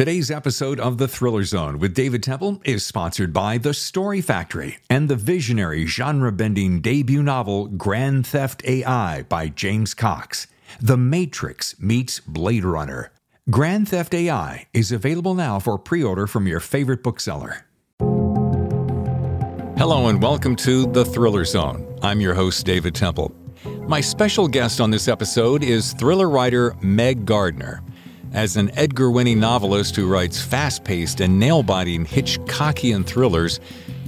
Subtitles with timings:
[0.00, 4.78] Today's episode of The Thriller Zone with David Temple is sponsored by The Story Factory
[4.88, 10.46] and the visionary genre bending debut novel Grand Theft AI by James Cox.
[10.80, 13.12] The Matrix meets Blade Runner.
[13.50, 17.66] Grand Theft AI is available now for pre order from your favorite bookseller.
[19.76, 21.86] Hello and welcome to The Thriller Zone.
[22.00, 23.34] I'm your host, David Temple.
[23.86, 27.82] My special guest on this episode is thriller writer Meg Gardiner.
[28.32, 33.58] As an Edgar winning novelist who writes fast paced and nail biting Hitchcockian thrillers,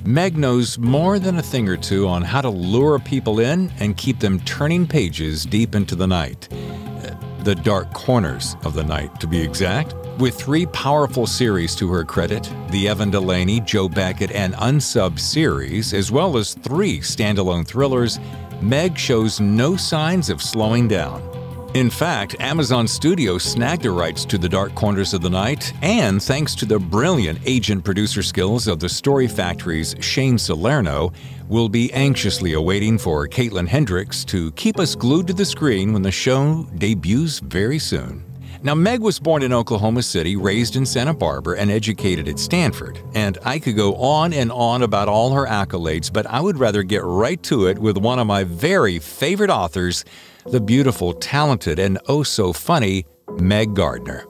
[0.05, 3.97] Meg knows more than a thing or two on how to lure people in and
[3.97, 6.49] keep them turning pages deep into the night.
[6.53, 9.97] Uh, the dark corners of the night, to be exact.
[10.19, 15.93] With three powerful series to her credit the Evan Delaney, Jo Beckett, and Unsub series,
[15.93, 18.21] as well as three standalone thrillers,
[18.61, 21.42] Meg shows no signs of slowing down.
[21.75, 26.23] In fact, Amazon Studios snagged the rights to The Dark Corners of the Night, and
[26.23, 31.15] thanks to the brilliant agent producer skills of the Story Factory's Shane Salerno,
[31.49, 36.03] we'll be anxiously awaiting for Caitlin Hendrix to keep us glued to the screen when
[36.03, 38.23] the show debuts very soon.
[38.63, 43.01] Now, Meg was born in Oklahoma City, raised in Santa Barbara, and educated at Stanford.
[43.15, 46.83] And I could go on and on about all her accolades, but I would rather
[46.83, 50.05] get right to it with one of my very favorite authors,
[50.47, 53.05] the beautiful, talented, and oh so funny
[53.39, 54.25] Meg Gardiner.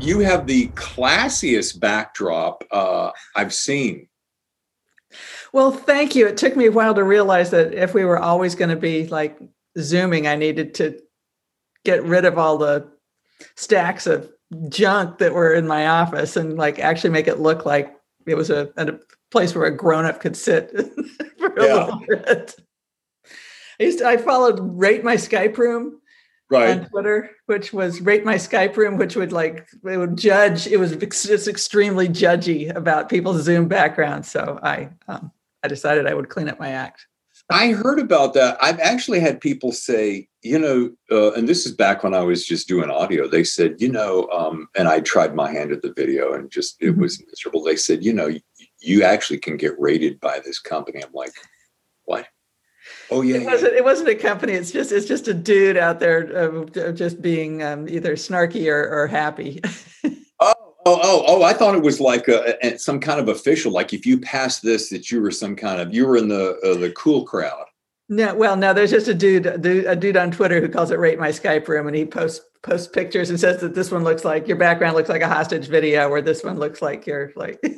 [0.00, 4.08] You have the classiest backdrop uh, I've seen.
[5.52, 6.26] Well, thank you.
[6.26, 9.06] It took me a while to realize that if we were always going to be
[9.08, 9.38] like
[9.78, 10.98] Zooming, I needed to
[11.84, 12.88] get rid of all the
[13.56, 14.30] stacks of
[14.68, 17.94] junk that were in my office and like actually make it look like
[18.26, 18.98] it was a, a
[19.30, 20.70] place where a grown up could sit
[21.38, 21.84] for a yeah.
[21.84, 22.56] little bit.
[23.80, 26.00] I used to, I followed Rate My Skype Room
[26.50, 26.78] right.
[26.78, 30.66] on Twitter, which was Rate My Skype Room, which would like it would judge.
[30.66, 34.30] It was just extremely judgy about people's Zoom backgrounds.
[34.30, 37.06] So I um, I decided I would clean up my act.
[37.52, 38.58] I heard about that.
[38.62, 42.46] I've actually had people say, you know, uh, and this is back when I was
[42.46, 43.26] just doing audio.
[43.26, 46.76] They said, you know, um, and I tried my hand at the video and just
[46.80, 47.00] it mm-hmm.
[47.00, 47.64] was miserable.
[47.64, 48.30] They said, you know,
[48.80, 51.02] you, actually can get rated by this company.
[51.02, 51.32] I'm like?
[53.10, 53.74] Oh yeah, it wasn't.
[53.74, 54.52] It wasn't a company.
[54.52, 54.92] It's just.
[54.92, 59.60] It's just a dude out there uh, just being um, either snarky or, or happy.
[60.04, 60.54] oh, oh,
[60.86, 61.42] oh, oh!
[61.42, 63.72] I thought it was like a, a, some kind of official.
[63.72, 66.58] Like if you passed this, that you were some kind of you were in the
[66.64, 67.64] uh, the cool crowd.
[68.08, 68.72] No, well, no.
[68.72, 71.30] There's just a dude, a dude, a dude on Twitter who calls it "Rate My
[71.30, 74.56] Skype Room," and he posts posts pictures and says that this one looks like your
[74.56, 77.60] background looks like a hostage video, where this one looks like you're like.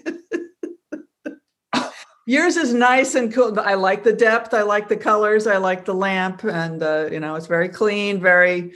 [2.26, 3.58] yours is nice and cool.
[3.60, 4.54] I like the depth.
[4.54, 5.46] I like the colors.
[5.46, 8.74] I like the lamp and uh, you know it's very clean very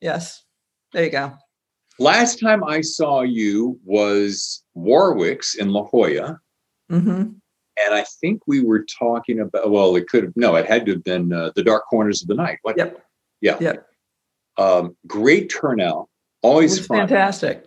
[0.00, 0.42] yes.
[0.92, 1.32] There you go.
[1.98, 6.40] Last time i saw you was warwick's in la jolla.
[6.90, 7.10] Mm-hmm.
[7.10, 10.92] and i think we were talking about well it could have no it had to
[10.92, 13.02] have been uh, the dark corners of the night what yep.
[13.42, 13.58] Yeah.
[13.60, 13.86] Yep.
[14.56, 16.08] Um, great turnout.
[16.40, 17.66] Always fantastic.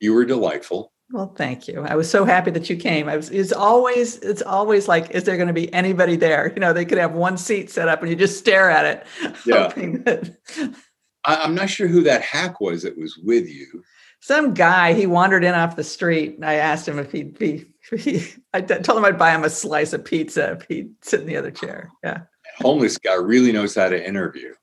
[0.00, 1.82] You were delightful well, thank you.
[1.82, 3.08] I was so happy that you came.
[3.08, 6.50] I was, it's always, it's always like, is there going to be anybody there?
[6.54, 9.06] You know, they could have one seat set up and you just stare at it.
[9.46, 9.68] Yeah.
[9.68, 10.36] That...
[11.24, 13.82] I, am not sure who that hack was that was with you.
[14.20, 16.36] Some guy, he wandered in off the street.
[16.36, 18.24] and I asked him if he'd be, he,
[18.54, 21.36] I told him I'd buy him a slice of pizza if he'd sit in the
[21.36, 21.90] other chair.
[22.02, 22.22] Yeah.
[22.58, 24.54] Homeless guy really knows how to interview.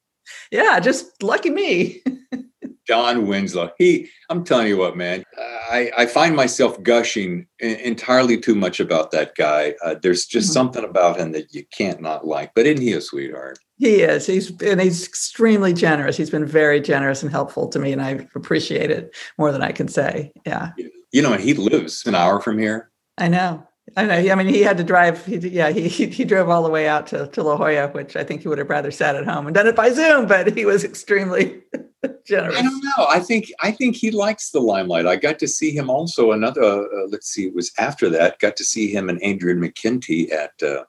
[0.52, 2.02] Yeah, just lucky me.
[2.90, 3.72] Don Winslow.
[3.78, 9.12] He, I'm telling you what, man, I, I find myself gushing entirely too much about
[9.12, 9.76] that guy.
[9.84, 10.54] Uh, there's just mm-hmm.
[10.54, 12.52] something about him that you can't not like.
[12.56, 13.60] But isn't he a sweetheart?
[13.78, 14.26] He is.
[14.26, 16.18] He's and he's extremely generous.
[16.18, 19.72] He's been very generous and helpful to me, and I appreciate it more than I
[19.72, 20.34] can say.
[20.46, 20.72] Yeah.
[21.12, 22.92] You know, and he lives an hour from here.
[23.20, 23.66] I know.
[23.96, 24.32] I know.
[24.32, 25.24] I mean, he had to drive.
[25.26, 28.24] He, yeah, he he drove all the way out to, to La Jolla, which I
[28.24, 30.26] think he would have rather sat at home and done it by Zoom.
[30.26, 31.62] But he was extremely
[32.26, 32.58] generous.
[32.58, 33.08] I don't know.
[33.10, 35.08] I think I think he likes the limelight.
[35.08, 36.62] I got to see him also another.
[36.62, 38.40] Uh, let's see, it was after that.
[38.40, 40.84] Got to see him and Adrian McKinty at uh,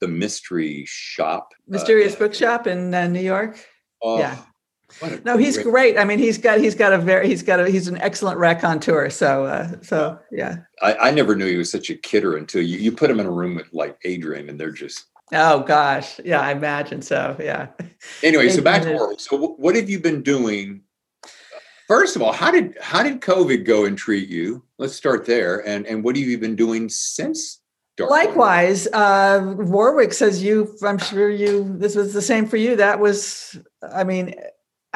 [0.00, 3.58] the Mystery Shop, uh, Mysterious uh, Bookshop in uh, New York.
[4.02, 4.38] Oh, yeah.
[5.24, 5.70] No, he's great.
[5.70, 5.98] great.
[5.98, 9.10] I mean, he's got he's got a very he's got a he's an excellent raconteur.
[9.10, 10.58] So uh, so yeah.
[10.80, 13.26] I, I never knew he was such a kidder until you you put him in
[13.26, 17.36] a room with like Adrian, and they're just Oh gosh, yeah, I imagine so.
[17.40, 17.68] Yeah.
[18.22, 19.18] Anyway, so back to work.
[19.20, 20.82] So, what have you been doing?
[21.88, 24.64] First of all, how did how did COVID go and treat you?
[24.78, 25.66] Let's start there.
[25.66, 27.60] And and what have you been doing since?
[27.96, 30.76] Dark Likewise, uh, Warwick says you.
[30.82, 31.74] I'm sure you.
[31.78, 32.76] This was the same for you.
[32.76, 33.58] That was.
[33.82, 34.34] I mean,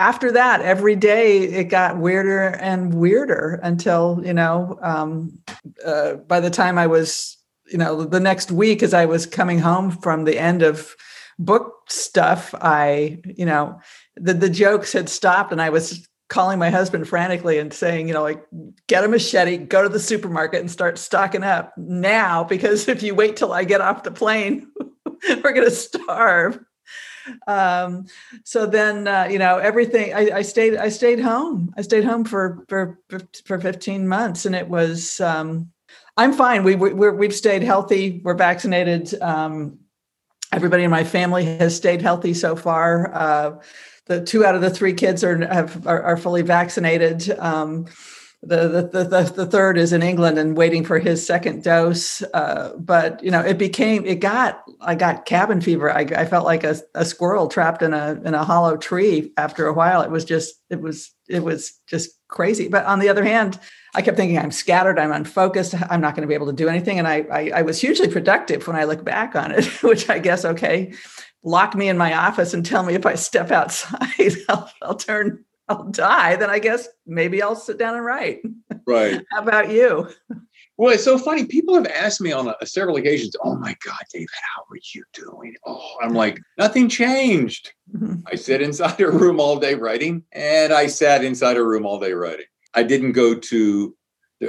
[0.00, 5.38] after that, every day it got weirder and weirder until, you know, um,
[5.84, 7.36] uh, by the time I was,
[7.70, 10.96] you know, the next week as I was coming home from the end of
[11.38, 13.80] book stuff, I, you know,
[14.16, 18.14] the, the jokes had stopped and I was calling my husband frantically and saying, you
[18.14, 18.44] know, like,
[18.86, 23.14] get a machete, go to the supermarket and start stocking up now, because if you
[23.14, 24.70] wait till I get off the plane,
[25.28, 26.60] we're going to starve.
[27.46, 28.06] Um,
[28.44, 31.72] so then uh, you know everything I, I, stayed i stayed home.
[31.76, 32.98] I stayed home for for
[33.44, 35.70] for 15 months and it was um,
[36.20, 39.78] i'm fine we, we have stayed healthy we're vaccinated um,
[40.52, 43.60] everybody in my family has stayed healthy so far uh,
[44.06, 47.86] the two out of the three kids are have are, are fully vaccinated um,
[48.42, 52.22] the, the, the, the third is in England and waiting for his second dose.
[52.32, 55.92] Uh, but, you know, it became, it got, I got cabin fever.
[55.92, 59.66] I, I felt like a, a squirrel trapped in a, in a hollow tree after
[59.66, 60.00] a while.
[60.00, 62.68] It was just, it was, it was just crazy.
[62.68, 63.60] But on the other hand,
[63.94, 66.68] I kept thinking I'm scattered, I'm unfocused, I'm not going to be able to do
[66.68, 66.98] anything.
[66.98, 70.18] And I, I, I was hugely productive when I look back on it, which I
[70.18, 70.92] guess, okay,
[71.42, 75.44] lock me in my office and tell me if I step outside, I'll, I'll turn
[75.70, 78.40] I'll die, then I guess maybe I'll sit down and write.
[78.88, 79.22] Right.
[79.30, 80.08] How about you?
[80.76, 81.46] Well, it's so funny.
[81.46, 85.04] People have asked me on a, several occasions, "Oh my God, David, how are you
[85.12, 87.72] doing?" Oh, I'm like, nothing changed.
[87.94, 88.22] Mm-hmm.
[88.26, 92.00] I sit inside a room all day writing, and I sat inside a room all
[92.00, 92.46] day writing.
[92.74, 93.96] I didn't go to.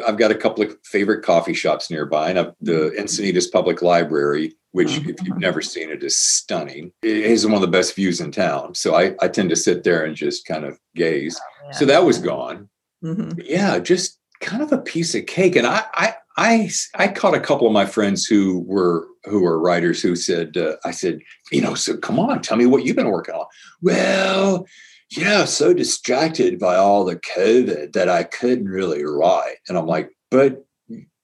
[0.07, 3.01] I've got a couple of favorite coffee shops nearby, and the mm-hmm.
[3.01, 5.09] Encinitas Public Library which mm-hmm.
[5.09, 6.91] if you've never seen it is stunning.
[7.01, 8.75] It is one of the best views in town.
[8.75, 11.39] So I, I tend to sit there and just kind of gaze.
[11.39, 11.71] Oh, yeah.
[11.71, 12.69] So that was gone.
[13.03, 13.39] Mm-hmm.
[13.44, 15.56] Yeah, just kind of a piece of cake.
[15.56, 19.59] And I, I, I, I caught a couple of my friends who were who were
[19.59, 21.19] writers who said, uh, I said,
[21.51, 23.45] you know, so come on, tell me what you've been working on.
[23.81, 24.65] Well,
[25.12, 29.58] yeah, so distracted by all the COVID that I couldn't really write.
[29.68, 30.66] And I'm like, but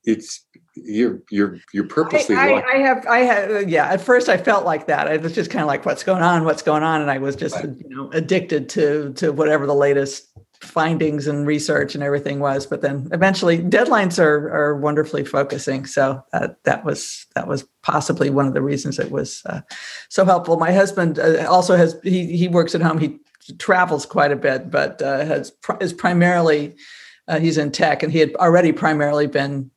[0.03, 0.45] it's
[0.75, 4.63] you're you're you're purposely I, I, I, have i have yeah at first i felt
[4.63, 7.09] like that i was just kind of like what's going on what's going on and
[7.09, 7.65] i was just right.
[7.65, 12.81] you know addicted to to whatever the latest findings and research and everything was but
[12.81, 15.85] then eventually deadlines are are wonderfully focusing.
[15.85, 19.61] So that that was that was possibly one of the reasons it was uh,
[20.09, 20.57] so helpful.
[20.57, 22.97] My husband uh, also has he he works at home.
[22.97, 23.19] He
[23.59, 26.75] travels quite a bit but uh, has is primarily
[27.27, 29.69] uh, he's in tech and he had already primarily been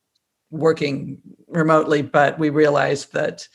[0.51, 1.19] working
[1.49, 3.47] remotely, but we realized that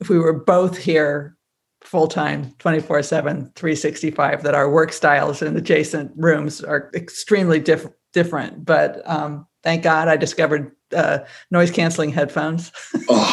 [0.00, 1.36] if we were both here
[1.84, 7.88] full time, 24 7, 365, that our work styles in adjacent rooms are extremely diff-
[8.12, 8.64] different.
[8.64, 11.20] But um, thank God I discovered uh,
[11.50, 12.72] noise canceling headphones.
[13.08, 13.32] oh,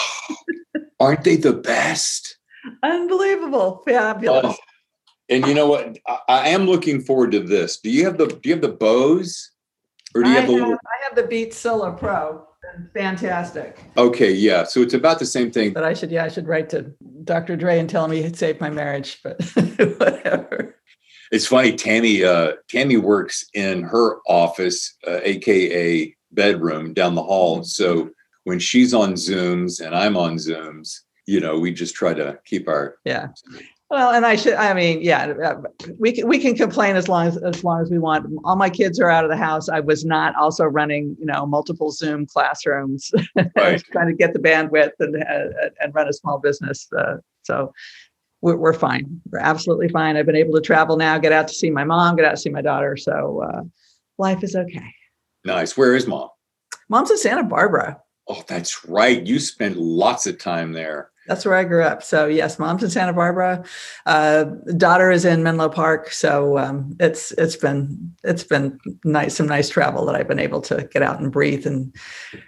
[0.99, 2.37] aren't they the best?
[2.83, 3.83] Unbelievable.
[3.85, 4.45] Fabulous.
[4.45, 4.55] Oh.
[5.29, 5.97] And you know what?
[6.07, 7.79] I, I, am looking forward to this.
[7.79, 9.51] Do you have the do you have the Bose?
[10.15, 12.48] Or do you I have the have, I have the Beats Solo Pro
[12.93, 13.79] fantastic.
[13.97, 14.63] Okay, yeah.
[14.63, 15.73] So it's about the same thing.
[15.73, 16.91] But I should, yeah, I should write to
[17.23, 17.55] Dr.
[17.55, 19.41] Dre and tell him he saved my marriage, but
[19.97, 20.75] whatever.
[21.31, 21.75] It's funny.
[21.75, 27.57] Tammy, uh, Tammy works in her office, uh, aka bedroom down the hall.
[27.57, 27.65] Mm-hmm.
[27.65, 28.09] So
[28.45, 32.67] when she's on Zooms and I'm on Zooms, you know, we just try to keep
[32.67, 33.27] our yeah.
[33.89, 34.53] Well, and I should.
[34.53, 35.61] I mean, yeah, uh,
[35.97, 38.31] we can we can complain as long as as long as we want.
[38.43, 39.67] All my kids are out of the house.
[39.67, 43.11] I was not also running, you know, multiple Zoom classrooms,
[43.55, 43.83] right.
[43.91, 46.87] trying to get the bandwidth and uh, and run a small business.
[46.95, 47.73] Uh, so
[48.41, 49.21] we're, we're fine.
[49.31, 50.17] We're absolutely fine.
[50.17, 52.37] I've been able to travel now, get out to see my mom, get out to
[52.37, 52.95] see my daughter.
[52.95, 53.61] So uh,
[54.17, 54.93] life is okay.
[55.45, 55.75] Nice.
[55.75, 56.29] Where is mom?
[56.89, 57.99] Mom's in Santa Barbara.
[58.27, 59.25] Oh, that's right.
[59.25, 61.08] You spent lots of time there.
[61.29, 62.01] That's where I grew up.
[62.01, 63.63] So yes, mom's in Santa Barbara.
[64.07, 64.45] Uh,
[64.75, 66.11] daughter is in Menlo Park.
[66.11, 70.59] So um, it's it's been it's been nice, some nice travel that I've been able
[70.61, 71.95] to get out and breathe and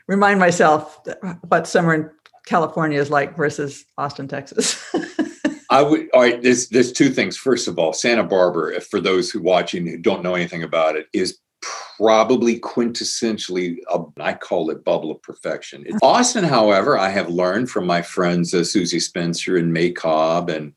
[0.07, 0.99] remind myself
[1.47, 2.09] what summer in
[2.47, 4.83] California is like versus Austin, Texas.
[5.69, 6.09] I would.
[6.15, 6.41] All right.
[6.41, 7.37] There's there's two things.
[7.37, 11.05] First of all, Santa Barbara, for those who watching who don't know anything about it,
[11.13, 15.85] is probably quintessentially, a, I call it bubble of perfection.
[16.01, 20.73] Austin, however, I have learned from my friends uh, Susie Spencer and May Cobb and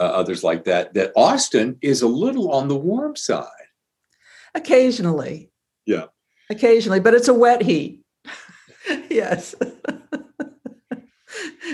[0.00, 3.46] uh, others like that, that Austin is a little on the warm side.
[4.54, 5.50] Occasionally.
[5.86, 6.06] Yeah.
[6.50, 8.02] Occasionally, but it's a wet heat.
[9.10, 9.54] yes.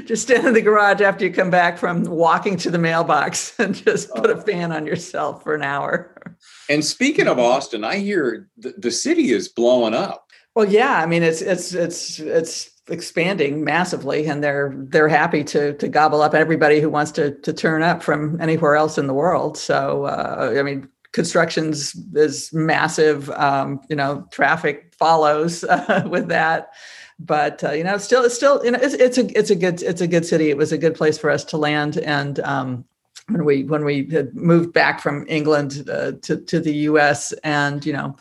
[0.06, 3.74] just stand in the garage after you come back from walking to the mailbox and
[3.74, 4.40] just put a oh.
[4.40, 6.36] fan on yourself for an hour.
[6.68, 10.30] And speaking of Austin, I hear the, the city is blowing up.
[10.54, 15.74] Well, yeah, I mean it's it's it's it's expanding massively and they're they're happy to
[15.74, 19.14] to gobble up everybody who wants to to turn up from anywhere else in the
[19.14, 19.58] world.
[19.58, 23.30] So uh, I mean constructions is massive.
[23.30, 26.72] Um, you know, traffic follows uh, with that.
[27.18, 29.82] But uh, you know, still, it's still, you know, it's, it's a it's a good
[29.82, 30.50] it's a good city.
[30.50, 32.84] It was a good place for us to land, and um,
[33.28, 37.32] when we when we had moved back from England uh, to to the U.S.
[37.42, 38.16] and you know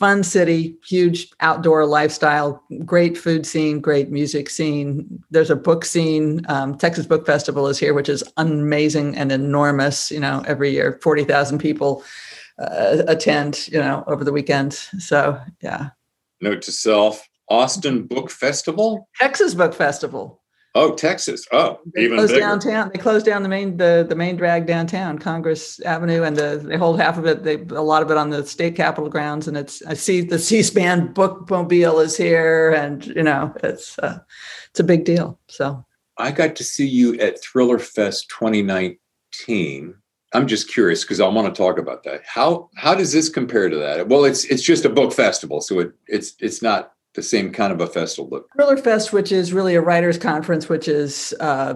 [0.00, 5.22] fun city, huge outdoor lifestyle, great food scene, great music scene.
[5.30, 6.40] There's a book scene.
[6.48, 10.10] Um, Texas Book Festival is here, which is amazing and enormous.
[10.10, 12.02] You know, every year, 40,000 people
[12.58, 14.72] uh, attend, you know, over the weekend.
[14.72, 15.90] So, yeah.
[16.40, 19.06] Note to self Austin Book Festival?
[19.18, 20.39] Texas Book Festival.
[20.74, 21.46] Oh, Texas.
[21.50, 22.46] Oh, they even closed bigger.
[22.46, 22.90] downtown.
[22.92, 26.76] They closed down the main the the main drag downtown, Congress Avenue, and the they
[26.76, 27.42] hold half of it.
[27.42, 29.48] They a lot of it on the state capitol grounds.
[29.48, 34.20] And it's I see the C-SPAN bookmobile is here, and you know it's uh,
[34.70, 35.40] it's a big deal.
[35.48, 35.84] So
[36.18, 39.94] I got to see you at Thriller Fest 2019.
[40.32, 42.22] I'm just curious because I want to talk about that.
[42.24, 44.08] How how does this compare to that?
[44.08, 47.72] Well, it's it's just a book festival, so it it's it's not the same kind
[47.72, 48.44] of a festival.
[48.56, 51.74] Thriller Fest, which is really a writers' conference, which is uh,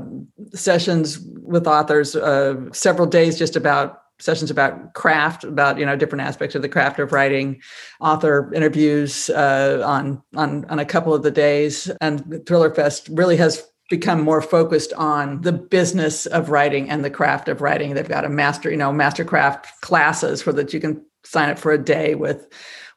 [0.54, 6.22] sessions with authors, uh, several days just about sessions about craft, about you know different
[6.22, 7.60] aspects of the craft of writing,
[8.00, 13.36] author interviews uh, on on on a couple of the days, and Thriller Fest really
[13.36, 17.94] has become more focused on the business of writing and the craft of writing.
[17.94, 21.58] They've got a master, you know, master craft classes for that you can sign up
[21.58, 22.48] for a day with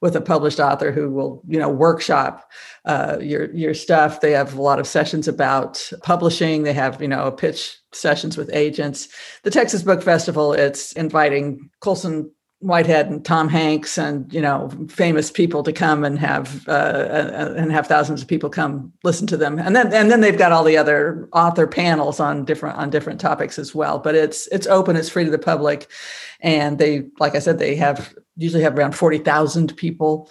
[0.01, 2.49] with a published author who will you know workshop
[2.85, 4.21] uh, your your stuff.
[4.21, 6.63] They have a lot of sessions about publishing.
[6.63, 9.07] They have you know pitch sessions with agents.
[9.43, 15.29] The texas book festival it's inviting colson whitehead and tom hanks and you know famous
[15.29, 19.59] people to come and have uh, and have thousands of people come listen to them.
[19.59, 23.21] And then and then they've got all the other author panels on different on different
[23.21, 23.99] topics as well.
[23.99, 25.89] But it's it's open it's free to the public.
[26.41, 30.29] And they like i said they have usually have around 40,000 people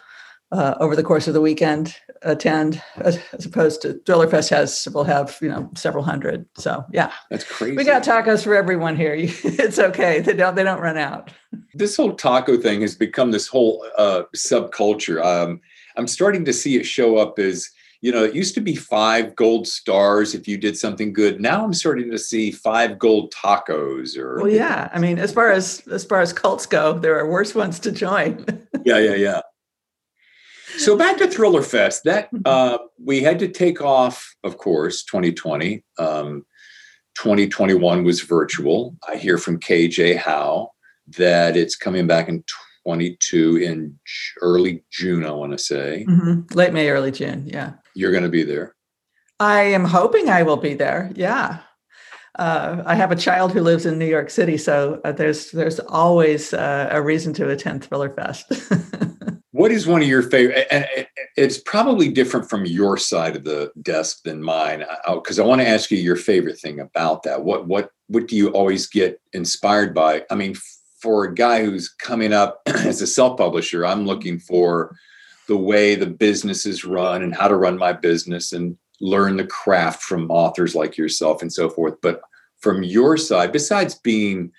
[0.53, 5.05] uh, over the course of the weekend attend as, opposed to Thriller Fest has will
[5.05, 9.15] have you know several hundred so yeah that's crazy we got tacos for everyone here
[9.19, 11.31] it's okay they don't they don't run out
[11.75, 15.61] this whole taco thing has become this whole uh, subculture um,
[15.97, 17.71] I'm starting to see it show up as
[18.03, 21.41] you know, it used to be five gold stars if you did something good.
[21.41, 24.91] Now I'm starting to see five gold tacos or Well, yeah.
[24.93, 27.91] I mean, as far as as far as cults go, there are worse ones to
[27.91, 28.45] join.
[28.85, 29.41] yeah, yeah, yeah.
[30.79, 32.05] So back to Thriller Fest.
[32.05, 32.43] That mm-hmm.
[32.45, 35.85] uh, we had to take off, of course, 2020.
[35.99, 36.45] Um,
[37.17, 38.97] 2021 was virtual.
[39.09, 40.73] I hear from KJ Howe
[41.17, 42.45] that it's coming back in
[42.85, 43.99] 22 in
[44.43, 46.05] early June, I want to say.
[46.09, 46.55] Mm-hmm.
[46.57, 47.47] Late May, early June.
[47.47, 47.75] Yeah.
[47.95, 48.75] You're going to be there.
[49.41, 51.11] I am hoping I will be there.
[51.15, 51.61] Yeah.
[52.39, 55.81] Uh, I have a child who lives in New York City, so uh, there's there's
[55.81, 58.53] always uh, a reason to attend Thriller Fest.
[59.57, 60.69] what is one of your favorite?
[61.35, 64.85] It's probably different from your side of the desk than mine,
[65.15, 67.43] because uh, I want to ask you your favorite thing about that.
[67.43, 70.25] What what what do you always get inspired by?
[70.31, 70.57] I mean,
[71.01, 74.95] for a guy who's coming up as a self publisher, I'm looking for
[75.49, 79.47] the way the business is run and how to run my business and learn the
[79.47, 81.95] craft from authors like yourself and so forth.
[82.03, 82.21] But
[82.59, 84.53] from your side, besides being,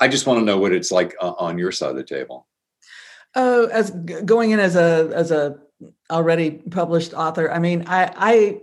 [0.00, 2.48] I just want to know what it's like on your side of the table.
[3.34, 5.56] Oh, as going in as a as a
[6.10, 8.60] already published author, I mean, I I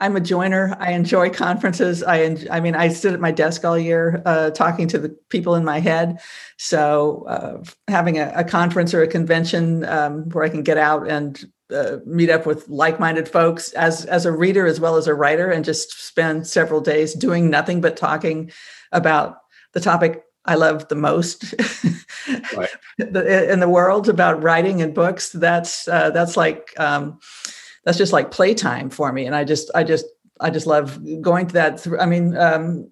[0.00, 0.76] I'm a joiner.
[0.80, 2.02] I enjoy conferences.
[2.02, 5.10] I, en- I mean, I sit at my desk all year uh, talking to the
[5.28, 6.20] people in my head.
[6.56, 11.06] So uh, having a, a, conference or a convention um, where I can get out
[11.06, 15.14] and uh, meet up with like-minded folks as as a reader as well as a
[15.14, 18.50] writer, and just spend several days doing nothing but talking
[18.92, 19.36] about
[19.74, 21.54] the topic I love the most
[22.56, 22.68] right.
[22.98, 25.30] in the world about writing and books.
[25.30, 26.78] That's uh, that's like.
[26.78, 27.20] Um,
[27.84, 30.06] that's just like playtime for me and i just i just
[30.40, 32.88] i just love going to that i mean um,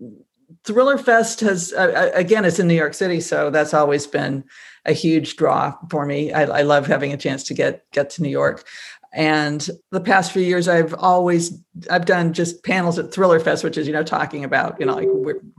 [0.64, 4.44] thriller fest has uh, again it's in new york city so that's always been
[4.84, 8.22] a huge draw for me I, I love having a chance to get get to
[8.22, 8.66] new york
[9.12, 11.58] and the past few years i've always
[11.90, 14.94] i've done just panels at thriller fest which is you know talking about you know
[14.94, 15.08] like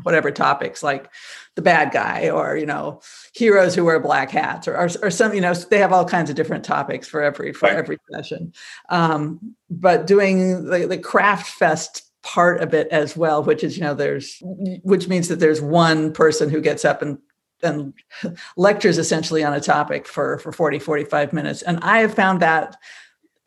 [0.03, 1.09] whatever topics like
[1.59, 3.01] the bad guy or you know
[3.33, 6.29] heroes who wear black hats or, or, or some you know they have all kinds
[6.29, 7.75] of different topics for every for right.
[7.75, 8.53] every session
[8.87, 13.83] um, but doing the, the craft fest part of it as well which is you
[13.83, 14.41] know there's
[14.83, 17.17] which means that there's one person who gets up and
[17.61, 17.93] and
[18.55, 22.77] lectures essentially on a topic for for 40 45 minutes and i have found that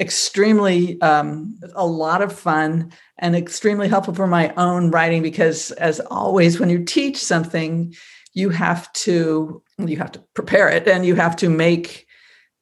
[0.00, 6.00] extremely um, a lot of fun and extremely helpful for my own writing because as
[6.00, 7.94] always when you teach something
[8.34, 12.06] you have to you have to prepare it and you have to make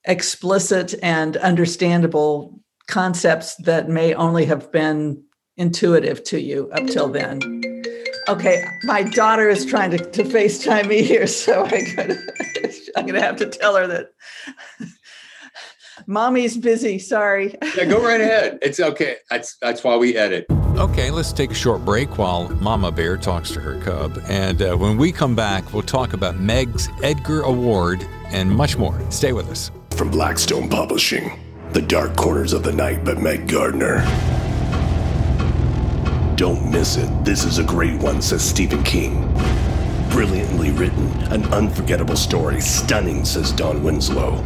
[0.05, 5.23] explicit and understandable concepts that may only have been
[5.57, 7.41] intuitive to you up till then.
[8.29, 12.19] Okay, my daughter is trying to, to FaceTime me here, so I gotta,
[12.97, 14.13] I'm to have to tell her that
[16.07, 16.99] mommy's busy.
[16.99, 17.55] Sorry.
[17.77, 18.59] Yeah, go right ahead.
[18.63, 19.17] It's okay.
[19.31, 20.47] That's that's why we edit.
[20.77, 24.19] Okay, let's take a short break while Mama Bear talks to her cub.
[24.29, 28.99] And uh, when we come back, we'll talk about Meg's Edgar Award and much more.
[29.11, 29.71] Stay with us.
[29.91, 31.39] From Blackstone Publishing,
[31.73, 33.99] The Dark Corners of the Night by Meg Gardiner.
[36.37, 37.25] Don't miss it.
[37.25, 39.31] This is a great one, says Stephen King.
[40.09, 42.61] Brilliantly written, an unforgettable story.
[42.63, 44.43] Stunning, says Don Winslow.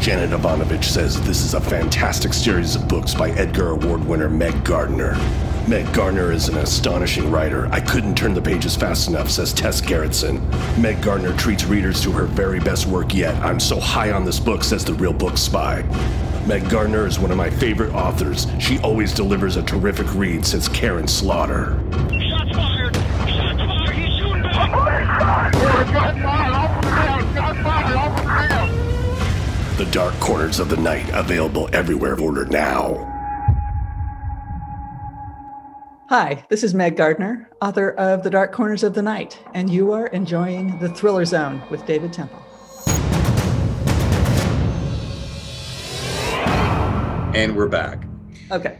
[0.00, 4.64] Janet Evanovich says this is a fantastic series of books by Edgar Award winner Meg
[4.64, 5.16] Gardiner.
[5.68, 7.66] Meg Gardiner is an astonishing writer.
[7.72, 10.40] I couldn't turn the pages fast enough, says Tess Gerritsen.
[10.78, 13.34] Meg Gardiner treats readers to her very best work yet.
[13.42, 15.82] I'm so high on this book, says the Real Book Spy.
[16.46, 18.46] Meg Gardiner is one of my favorite authors.
[18.60, 21.82] She always delivers a terrific read, says Karin Slaughter.
[21.90, 22.94] Shots fired!
[22.94, 23.96] Shots fired!
[23.96, 25.52] He's shooting back!
[25.58, 26.75] Oh
[29.76, 32.18] The Dark Corners of the Night, available everywhere.
[32.18, 33.12] Order now.
[36.08, 39.92] Hi, this is Meg Gardiner, author of The Dark Corners of the Night, and you
[39.92, 42.42] are enjoying The Thriller Zone with David Temple.
[47.34, 48.02] And we're back.
[48.50, 48.78] Okay.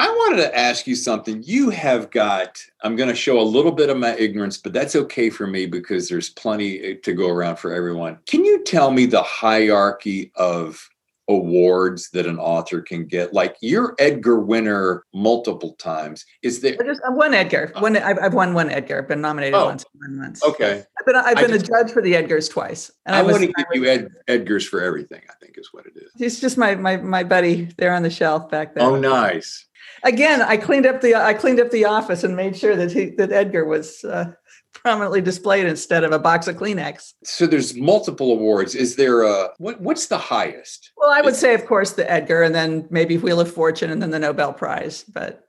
[0.00, 1.42] I wanted to ask you something.
[1.44, 4.96] You have got, I'm going to show a little bit of my ignorance, but that's
[4.96, 8.18] okay for me because there's plenty eh, to go around for everyone.
[8.26, 10.88] Can you tell me the hierarchy of
[11.28, 13.34] awards that an author can get?
[13.34, 16.24] Like you're Edgar winner multiple times.
[16.42, 17.70] Is there I just I won Edgar.
[17.74, 17.80] Uh.
[17.80, 19.02] One, I've, I've won one Edgar.
[19.02, 19.66] Been nominated Oh.
[19.66, 19.84] once.
[20.02, 20.42] Once.
[20.42, 20.82] okay?
[20.98, 23.44] I've been I've I been just- judge for the Edgars twice, and I, was, want
[23.44, 25.20] to give you Ed, Edgars for everything.
[25.28, 26.10] I think is what it is.
[26.16, 28.84] He's just my my my buddy there on the shelf back there.
[28.84, 29.66] Oh, nice.
[30.02, 33.06] Again, I cleaned up the I cleaned up the office and made sure that he
[33.18, 34.32] that Edgar was uh,
[34.72, 37.12] prominently displayed instead of a box of Kleenex.
[37.24, 38.74] So there's multiple awards.
[38.74, 39.80] Is there a what?
[39.80, 40.90] What's the highest?
[40.96, 43.90] Well, I would Is- say, of course, the Edgar, and then maybe Wheel of Fortune,
[43.90, 45.04] and then the Nobel Prize.
[45.04, 45.46] But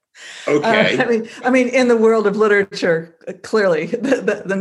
[0.48, 1.00] uh, Okay.
[1.02, 4.56] I mean, I mean, in the world of literature, uh, clearly, the the, the,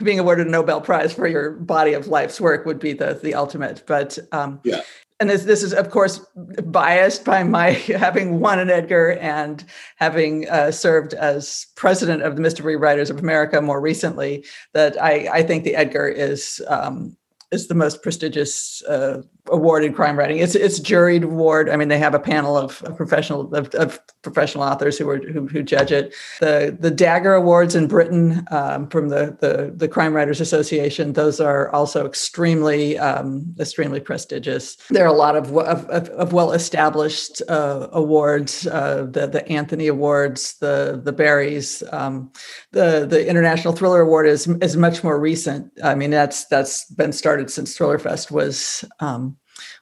[0.00, 3.20] the being awarded a Nobel Prize for your body of life's work would be the
[3.22, 3.84] the ultimate.
[3.86, 4.80] But um, Yeah.
[5.18, 6.20] And this, this is, of course,
[6.64, 9.64] biased by my having won an Edgar and
[9.96, 14.44] having uh, served as president of the Mystery Writers of America more recently.
[14.74, 17.16] That I, I think the Edgar is um,
[17.50, 20.38] is the most prestigious uh, award in crime writing.
[20.38, 21.68] It's it's juried award.
[21.68, 25.18] I mean, they have a panel of, of professional of, of professional authors who are
[25.18, 26.14] who, who judge it.
[26.40, 31.12] The the Dagger Awards in Britain um, from the, the the Crime Writers Association.
[31.12, 34.76] Those are also extremely um, extremely prestigious.
[34.90, 38.66] There are a lot of of, of, of well established uh, awards.
[38.66, 41.82] Uh, the the Anthony Awards, the the Barrys.
[41.92, 42.32] Um,
[42.72, 45.70] the the International Thriller Award is is much more recent.
[45.82, 49.35] I mean, that's that's been started since Thriller Fest was um,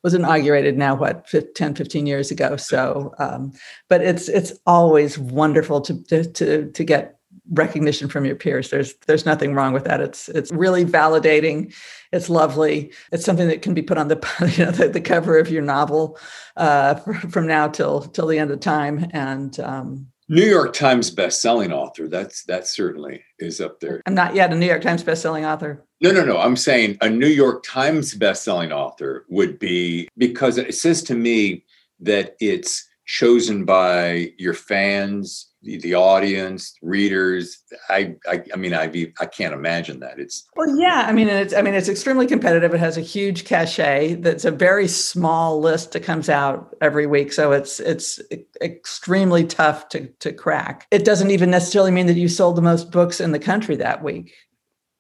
[0.05, 3.53] was inaugurated now what 10 15 years ago so um,
[3.88, 7.19] but it's it's always wonderful to, to to to get
[7.51, 11.75] recognition from your peers there's there's nothing wrong with that it's it's really validating
[12.12, 14.17] it's lovely it's something that can be put on the
[14.57, 16.19] you know the, the cover of your novel
[16.57, 16.95] uh,
[17.31, 22.09] from now till till the end of time and um, New York Times best-selling author.
[22.09, 24.01] That's that certainly is up there.
[24.07, 26.38] i'm not yet a new york times best-selling author No, no, no.
[26.38, 31.64] I'm saying a New York Times best-selling author would be because it says to me
[31.99, 37.59] that it's chosen by your fans, the, the audience, readers.
[37.88, 40.19] I, I, I mean, I be, I can't imagine that.
[40.19, 42.75] It's Well, yeah, I mean, it's I mean, it's extremely competitive.
[42.75, 44.17] It has a huge cachet.
[44.17, 48.21] That's a very small list that comes out every week, so it's it's
[48.61, 50.87] extremely tough to to crack.
[50.90, 54.03] It doesn't even necessarily mean that you sold the most books in the country that
[54.03, 54.35] week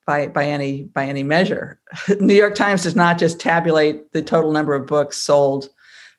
[0.06, 1.80] by by any by any measure.
[2.20, 5.68] New York Times does not just tabulate the total number of books sold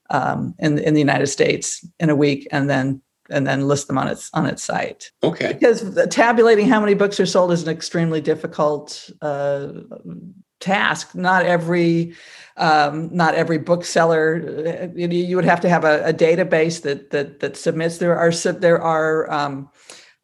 [0.10, 3.98] um, in in the United States in a week and then and then list them
[3.98, 5.54] on its on its site okay.
[5.54, 9.69] because tabulating how many books are sold is an extremely difficult uh,
[10.60, 11.15] task.
[11.15, 12.15] Not every
[12.58, 17.12] um, not every bookseller uh, you, you would have to have a, a database that
[17.12, 17.98] that that submits.
[17.98, 19.69] There are there are um,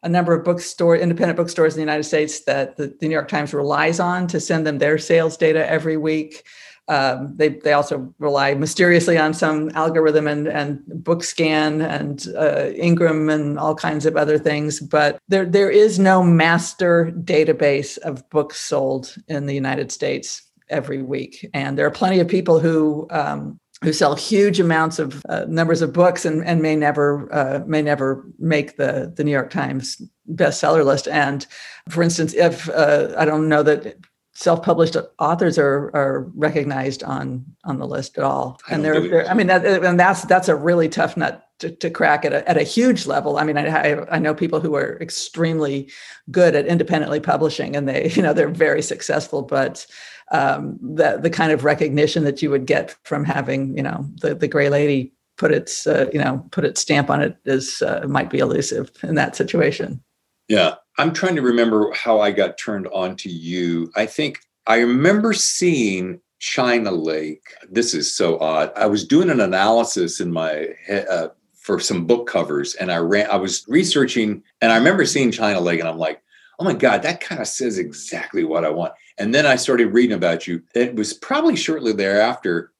[0.02, 3.28] a number of bookstore independent bookstores in the United States that the, the New York
[3.28, 6.44] Times relies on to send them their sales data every week.
[6.88, 13.30] um, they they also rely mysteriously on some algorithm and and Bookscan and uh, Ingram
[13.30, 14.80] and all kinds of other things.
[14.80, 21.02] But there there is no master database of books sold in the United States every
[21.02, 25.44] week, and there are plenty of people who um, who sell huge amounts of uh,
[25.48, 29.50] numbers of books and, and may never uh, may never make the the New York
[29.50, 31.08] Times bestseller list.
[31.08, 31.46] And
[31.88, 33.96] for instance, if uh, I don't know that
[34.34, 39.34] self-published authors are are recognized on on the list at all, and they're, they're I
[39.34, 42.56] mean that, and that's that's a really tough nut to, to crack at a, at
[42.56, 43.38] a huge level.
[43.38, 45.90] I mean, I, I know people who are extremely
[46.30, 49.86] good at independently publishing, and they you know they're very successful, but
[50.32, 54.34] um, the the kind of recognition that you would get from having you know the
[54.34, 58.04] the gray lady put its uh, you know put its stamp on it is uh,
[58.08, 60.02] might be elusive in that situation.
[60.48, 63.92] Yeah, I'm trying to remember how I got turned on to you.
[63.94, 67.44] I think I remember seeing China Lake.
[67.70, 68.72] This is so odd.
[68.74, 71.06] I was doing an analysis in my head.
[71.08, 75.30] Uh, for some book covers and I ran I was researching and I remember seeing
[75.30, 76.20] China Lake and I'm like
[76.62, 78.92] oh my God, that kind of says exactly what I want.
[79.18, 80.62] And then I started reading about you.
[80.74, 82.72] It was probably shortly thereafter.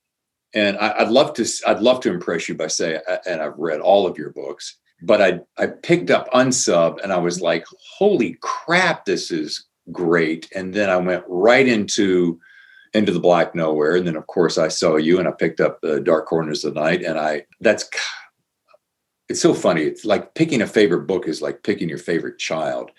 [0.55, 3.81] And I, would love to, I'd love to impress you by saying, and I've read
[3.81, 7.45] all of your books, but I, I picked up Unsub and I was mm-hmm.
[7.45, 7.65] like,
[7.97, 10.51] holy crap, this is great.
[10.55, 12.39] And then I went right into,
[12.93, 13.97] into the black nowhere.
[13.97, 16.75] And then of course I saw you and I picked up the dark corners of
[16.75, 17.03] the night.
[17.03, 17.89] And I, that's,
[19.29, 19.83] it's so funny.
[19.83, 22.91] It's like picking a favorite book is like picking your favorite child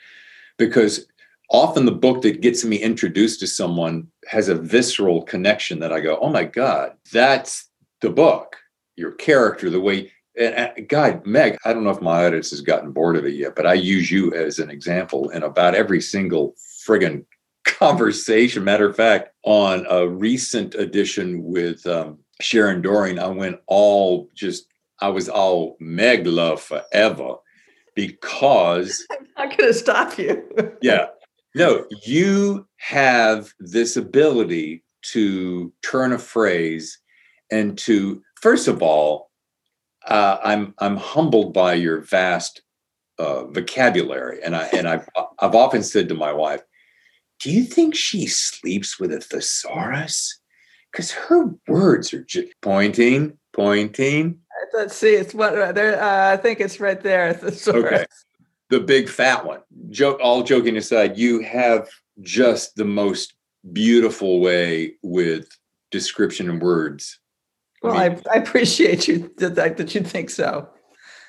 [0.58, 1.06] because
[1.54, 6.02] often the book that gets me introduced to someone has a visceral connection that I
[6.02, 7.70] go, oh my God, that's
[8.02, 8.58] the book,
[8.98, 10.12] your character, the way.
[10.38, 13.56] And God, Meg, I don't know if my audience has gotten bored of it yet,
[13.56, 17.24] but I use you as an example in about every single friggin'
[17.66, 18.64] conversation.
[18.64, 24.66] Matter of fact, on a recent edition with um, Sharon Doering, I went all just,
[25.02, 27.36] I was all Meg love forever
[27.96, 30.44] because I'm not going to stop you.
[30.82, 31.08] yeah.
[31.56, 37.00] No, you have this ability to turn a phrase
[37.52, 39.30] and to, first of all,
[40.08, 42.62] uh, I'm I'm humbled by your vast
[43.20, 45.08] uh, vocabulary, and I and I've
[45.40, 46.62] I've often said to my wife,
[47.40, 50.42] "Do you think she sleeps with a thesaurus?
[50.92, 54.40] Because her words are just pointing, pointing,
[54.74, 55.14] Let's see.
[55.14, 56.02] It's what uh, there.
[56.02, 57.34] Uh, I think it's right there.
[57.42, 58.06] The okay.
[58.74, 59.60] The big fat one.
[59.92, 60.20] Joke.
[60.20, 61.88] All joking aside, you have
[62.22, 63.36] just the most
[63.72, 65.48] beautiful way with
[65.92, 67.20] description and words.
[67.84, 70.68] Well, I, mean, I, I appreciate you that, that you think so.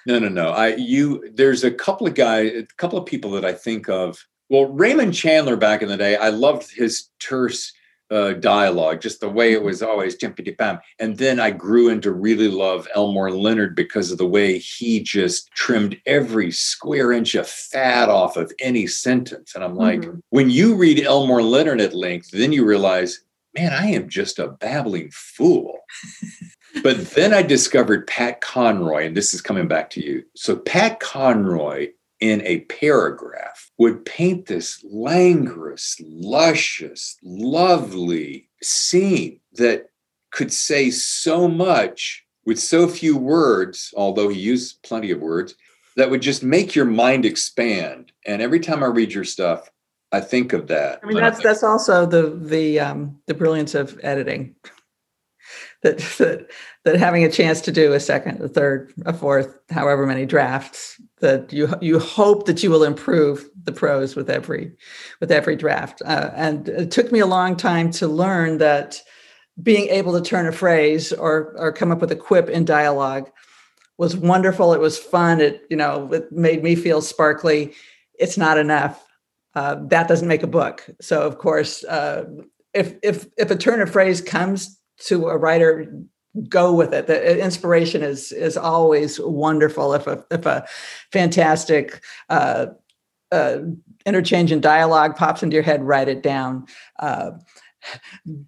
[0.06, 0.52] No, no, no.
[0.52, 1.30] I you.
[1.34, 4.18] There's a couple of guys, a couple of people that I think of.
[4.48, 7.74] Well, Raymond Chandler back in the day, I loved his terse
[8.10, 10.78] uh, dialogue, just the way it was always jimpity pam.
[10.98, 15.50] And then I grew into really love Elmore Leonard because of the way he just
[15.52, 19.54] trimmed every square inch of fat off of any sentence.
[19.54, 20.18] And I'm like, mm-hmm.
[20.30, 23.24] when you read Elmore Leonard at length, then you realize,
[23.56, 25.78] man, I am just a babbling fool.
[26.82, 30.24] but then I discovered Pat Conroy, and this is coming back to you.
[30.34, 31.88] So Pat Conroy
[32.24, 39.90] in a paragraph would paint this languorous, luscious, lovely scene that
[40.32, 45.54] could say so much with so few words, although he used plenty of words,
[45.96, 48.10] that would just make your mind expand.
[48.24, 49.70] And every time I read your stuff,
[50.10, 51.00] I think of that.
[51.02, 54.54] I mean, that's that's also the the um, the brilliance of editing
[55.84, 56.50] that, that
[56.84, 61.00] that having a chance to do a second, a third, a fourth, however many drafts,
[61.20, 64.72] that you you hope that you will improve the prose with every
[65.20, 66.02] with every draft.
[66.04, 69.00] Uh, and it took me a long time to learn that
[69.62, 73.30] being able to turn a phrase or or come up with a quip in dialogue
[73.98, 74.72] was wonderful.
[74.72, 75.40] It was fun.
[75.40, 77.74] It you know it made me feel sparkly.
[78.18, 79.06] It's not enough.
[79.54, 80.88] Uh, that doesn't make a book.
[81.02, 82.24] So of course, uh,
[82.72, 85.86] if if if a turn of phrase comes to a writer
[86.48, 87.06] go with it.
[87.06, 89.94] The uh, inspiration is is always wonderful.
[89.94, 90.66] If a if a
[91.12, 92.66] fantastic uh,
[93.30, 93.58] uh,
[94.06, 96.66] interchange in dialogue pops into your head write it down.
[96.98, 97.32] Uh,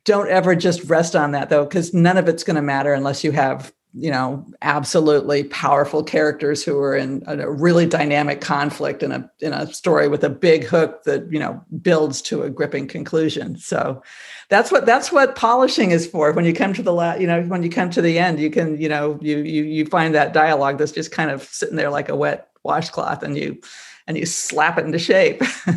[0.04, 3.22] don't ever just rest on that though because none of it's going to matter unless
[3.22, 9.10] you have you know absolutely powerful characters who are in a really dynamic conflict in
[9.10, 12.86] a in a story with a big hook that you know builds to a gripping
[12.86, 13.56] conclusion.
[13.56, 14.02] So
[14.50, 16.32] that's what that's what polishing is for.
[16.32, 18.50] When you come to the la- you know when you come to the end you
[18.50, 21.90] can you know you you you find that dialogue that's just kind of sitting there
[21.90, 23.58] like a wet washcloth and you
[24.06, 25.42] and you slap it into shape.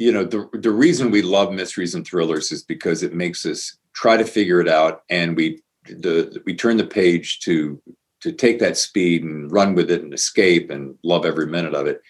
[0.00, 3.76] You know the the reason we love mysteries and thrillers is because it makes us
[3.94, 7.80] try to figure it out, and we the we turn the page to
[8.20, 11.86] to take that speed and run with it and escape and love every minute of
[11.86, 12.02] it.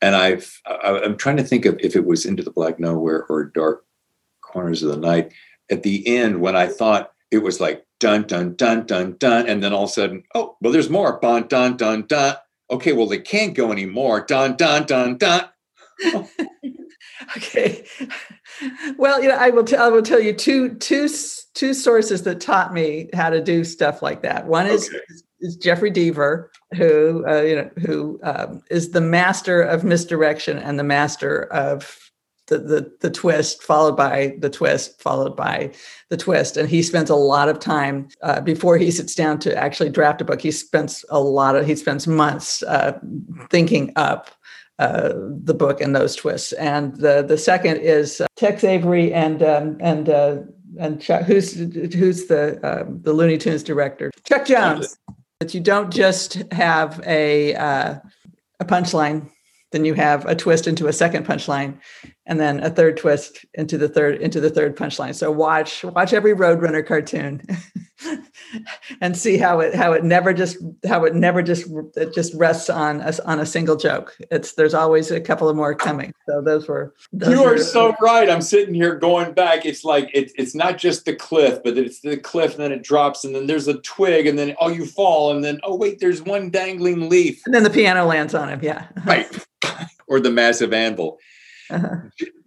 [0.00, 3.44] And I've I'm trying to think of if it was Into the Black Nowhere or
[3.44, 3.84] Dark
[4.42, 5.32] Corners of the Night.
[5.70, 9.62] At the end, when I thought it was like dun dun dun dun dun, and
[9.62, 12.36] then all of a sudden, oh well, there's more dun dun dun dun.
[12.70, 14.24] Okay, well they can't go anymore.
[14.24, 15.44] Dun dun dun dun.
[17.36, 17.84] okay.
[18.96, 19.64] Well, you know, I will.
[19.64, 21.08] T- I will tell you two two
[21.54, 24.46] two sources that taught me how to do stuff like that.
[24.46, 24.98] One is Okay.
[25.40, 30.78] is Jeffrey Deaver, who uh, you know who um, is the master of misdirection and
[30.78, 31.98] the master of
[32.48, 35.70] the, the the twist, followed by the twist, followed by
[36.08, 36.56] the twist.
[36.56, 40.20] And he spends a lot of time uh, before he sits down to actually draft
[40.20, 40.40] a book.
[40.40, 42.98] He spends a lot of he spends months uh,
[43.50, 44.30] thinking up
[44.78, 46.52] uh, the book and those twists.
[46.52, 50.38] And the the second is uh, Tex Avery and um, and uh,
[50.78, 54.96] and Chuck, who's who's the um, the Looney Tunes director, Chuck Jones.
[55.40, 57.96] That you don't just have a uh,
[58.58, 59.30] a punchline,
[59.70, 61.78] then you have a twist into a second punchline,
[62.26, 65.14] and then a third twist into the third into the third punchline.
[65.14, 67.42] So watch watch every Roadrunner cartoon,
[69.00, 70.56] and see how it how it never just
[70.86, 74.16] how it never just it just rests on us on a single joke.
[74.30, 76.12] It's there's always a couple of more coming.
[76.26, 78.28] So those were those You are were- so right.
[78.28, 79.66] I'm sitting here going back.
[79.66, 82.82] It's like it, it's not just the cliff, but it's the cliff, and then it
[82.82, 86.00] drops, and then there's a twig, and then oh, you fall, and then oh wait,
[86.00, 88.60] there's one dangling leaf, and then the piano lands on him.
[88.62, 88.86] Yeah.
[89.06, 89.26] right?
[90.08, 91.18] or the massive anvil.
[91.70, 91.96] Uh-huh.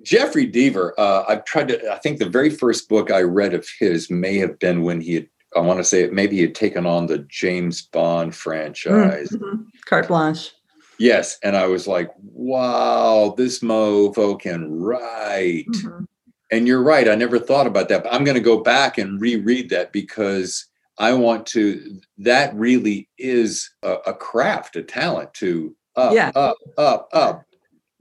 [0.04, 0.92] Jeffrey Deaver.
[0.98, 1.92] Uh, I've tried to.
[1.94, 5.14] I think the very first book I read of his may have been when he
[5.16, 5.28] had.
[5.56, 6.14] I want to say it.
[6.14, 9.30] Maybe he had taken on the James Bond franchise.
[9.30, 9.66] Mhm.
[9.86, 10.52] Carte blanche.
[10.98, 16.08] Yes, and I was like, "Wow, this mofo can write." Mhm.
[16.52, 17.08] And you're right.
[17.08, 18.04] I never thought about that.
[18.04, 20.66] But I'm going to go back and reread that because
[20.98, 22.00] I want to.
[22.18, 26.32] That really is a, a craft, a talent to up, Yeah.
[26.36, 27.44] up, up, up.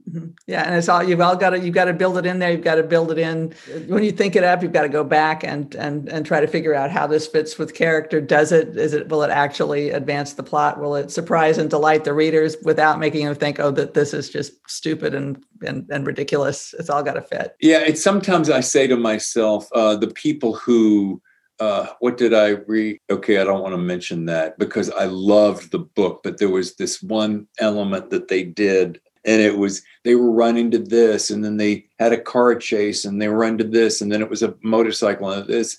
[0.09, 0.33] Mhm.
[0.47, 2.51] Yeah, and it's all you've all got to you've got to build it in there.
[2.51, 3.53] You've got to build it in
[3.87, 4.63] when you think it up.
[4.63, 7.57] You've got to go back and and and try to figure out how this fits
[7.57, 8.19] with character.
[8.19, 8.77] Does it?
[8.77, 9.09] Is it?
[9.09, 10.79] Will it actually advance the plot?
[10.79, 14.29] Will it surprise and delight the readers without making them think, oh, that this is
[14.29, 16.73] just stupid and and, and ridiculous?
[16.79, 17.55] It's all got to fit.
[17.61, 21.21] Yeah, it's sometimes I say to myself, uh, the people who,
[21.59, 22.99] uh, what did I read?
[23.09, 26.75] Okay, I don't want to mention that because I loved the book, but there was
[26.75, 31.43] this one element that they did, and it was they were running to this, and
[31.43, 34.41] then they had a car chase, and they were to this, and then it was
[34.43, 35.77] a motorcycle and this.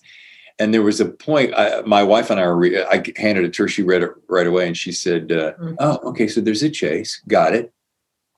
[0.59, 1.55] And there was a point.
[1.57, 2.57] I, my wife and I were.
[2.57, 3.69] Re- I handed it to her.
[3.69, 5.77] She read it right away, and she said, uh, Mhm.
[5.81, 6.29] "Oh, okay.
[6.29, 7.21] So there's a chase.
[7.27, 7.73] Got it.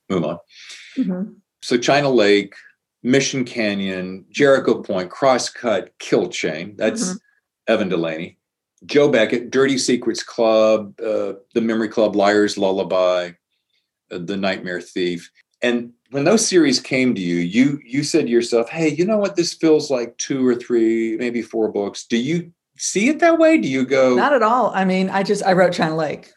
[0.08, 0.38] Move on."
[0.96, 1.34] Mhm.
[1.60, 2.54] so China Lake,
[3.02, 6.74] Mission Canyon, Jericho Point, Crosscut, Kill Chain.
[6.76, 7.18] That's Mhm.
[7.68, 8.38] Evan Delaney.
[8.86, 13.30] Jo Beckett, Dirty Secrets Club, uh, The Memory Club, Liar's Lullaby,
[14.18, 15.30] The Nightmare Thief.
[15.62, 19.18] And when those series came to you, you you said to yourself, "Hey, you know
[19.18, 19.36] what?
[19.36, 23.58] This feels like two or three, maybe four books." Do you see it that way?
[23.58, 24.14] Do you go?
[24.14, 24.70] Not at all.
[24.74, 26.30] I mean, I just I wrote China Lake.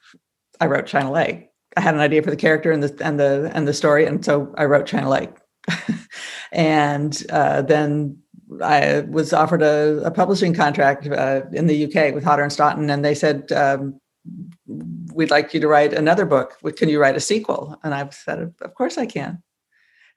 [0.62, 1.50] I wrote China Lake.
[1.76, 4.24] I had an idea for the character and the and the and the story, and
[4.24, 5.36] so I wrote China Lake.
[6.52, 8.18] and uh, then
[8.64, 12.90] I was offered a, a publishing contract uh, in the UK with Hodder and Stoughton,
[12.90, 14.00] and they said, um,
[15.18, 16.58] "We'd like you to write another book.
[16.78, 19.44] Can you write a sequel?" And I said, "Of course I can."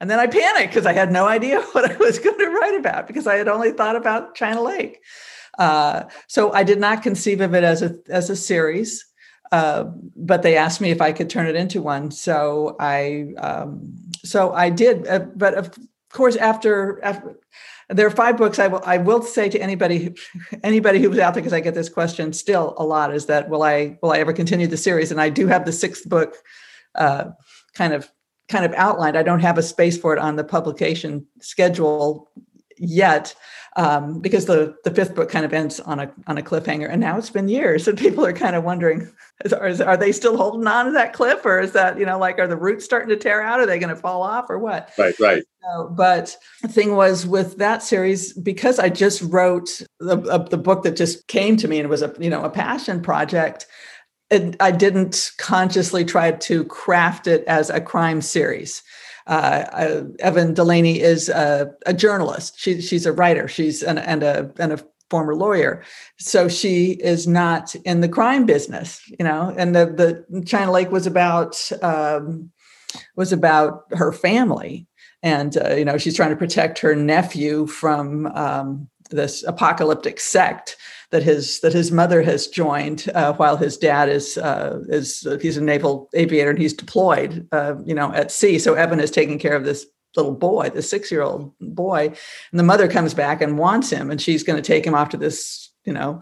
[0.00, 2.78] And then I panicked because I had no idea what I was going to write
[2.78, 5.00] about because I had only thought about China Lake.
[5.58, 9.04] Uh, so I did not conceive of it as a as a series,
[9.52, 9.84] uh,
[10.16, 12.10] but they asked me if I could turn it into one.
[12.10, 15.06] So I um, so I did.
[15.06, 15.70] Uh, but of
[16.12, 17.38] course, after after
[17.90, 18.58] there are five books.
[18.58, 20.14] I will I will say to anybody
[20.62, 23.48] anybody who was out there because I get this question still a lot is that
[23.48, 25.10] will I will I ever continue the series?
[25.10, 26.36] And I do have the sixth book
[26.94, 27.30] uh,
[27.74, 28.10] kind of
[28.48, 29.16] kind of outlined.
[29.16, 32.30] I don't have a space for it on the publication schedule
[32.78, 33.34] yet
[33.76, 37.00] um, because the the fifth book kind of ends on a on a cliffhanger, and
[37.00, 39.10] now it's been years, and people are kind of wondering:
[39.44, 42.06] is, are, is- are they still holding on to that cliff, or is that you
[42.06, 43.60] know like are the roots starting to tear out?
[43.60, 44.90] Are they going to fall off, or what?
[44.98, 45.44] right, right.
[45.62, 50.56] So, but the thing was with that series because I just wrote the, uh, the
[50.56, 53.66] book that just came to me and it was a you know a passion project.
[54.30, 58.82] It, I didn't consciously try to craft it as a crime series.
[59.26, 62.58] Uh, uh, Evan Delaney is a, a journalist.
[62.58, 63.48] She, she's a writer.
[63.48, 65.82] She's an, and a and a former lawyer.
[66.18, 69.54] So she is not in the crime business, you know.
[69.56, 69.86] And the
[70.30, 72.50] the China Lake was about um,
[73.16, 74.86] was about her family,
[75.22, 80.76] and uh, you know she's trying to protect her nephew from um, this apocalyptic sect
[81.10, 85.56] that his that his mother has joined uh, while his dad is uh, is he's
[85.56, 88.58] a naval aviator and he's deployed uh, you know at sea.
[88.58, 92.06] So Evan is taking care of this little boy, the six year old boy,
[92.50, 95.10] and the mother comes back and wants him, and she's going to take him off
[95.10, 96.20] to this you know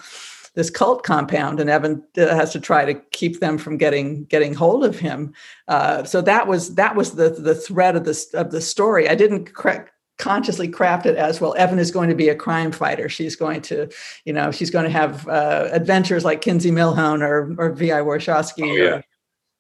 [0.55, 1.61] this cult compound.
[1.61, 5.35] And evan has to try to keep them from getting getting hold of him.
[5.69, 9.07] Uh, so that was that was the the thread of the of the story.
[9.07, 12.73] I didn't correct consciously craft it as well evan is going to be a crime
[12.73, 13.89] fighter she's going to
[14.25, 18.63] you know she's going to have uh, adventures like kinsey millhone or or vi warshawski
[18.63, 19.01] Oh, yeah.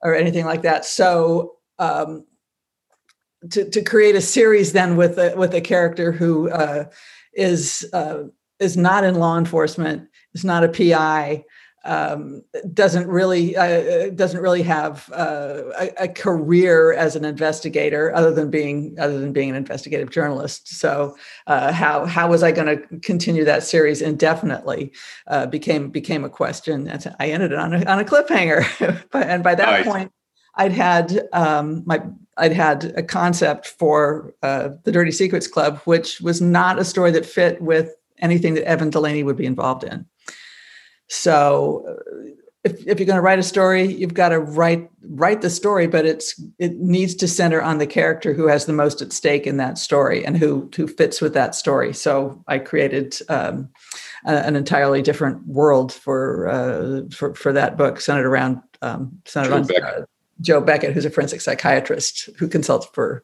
[0.02, 2.24] or, or anything like that so um,
[3.50, 6.84] to, to create a series then with a with a character who uh,
[7.34, 8.24] is uh,
[8.58, 11.44] is not in law enforcement is not a pi
[11.88, 12.42] um,
[12.74, 18.50] doesn't really uh, doesn't really have uh, a, a career as an investigator other than
[18.50, 20.68] being other than being an investigative journalist.
[20.68, 24.92] So uh, how how was I going to continue that series indefinitely
[25.26, 26.86] uh, became became a question.
[26.88, 29.86] And I ended it on a, on a cliffhanger, and by that Nice.
[29.86, 30.12] point,
[30.56, 32.02] I'd had um, my
[32.36, 37.12] I'd had a concept for uh, the Dirty Secrets Club, which was not a story
[37.12, 40.04] that fit with anything that Evan Delaney would be involved in.
[41.08, 42.30] So uh,
[42.64, 45.86] if, if you're going to write a story, you've got to write write the story,
[45.86, 49.46] but it's it needs to center on the character who has the most at stake
[49.46, 51.92] in that story and who who fits with that story.
[51.94, 53.68] So I created um,
[54.26, 59.50] a- an entirely different world for uh, for for that book, centered around um, centered
[59.50, 59.84] Jo on Beckett.
[59.84, 60.04] uh,
[60.40, 63.22] Jo Beckett, who's a forensic psychiatrist who consults for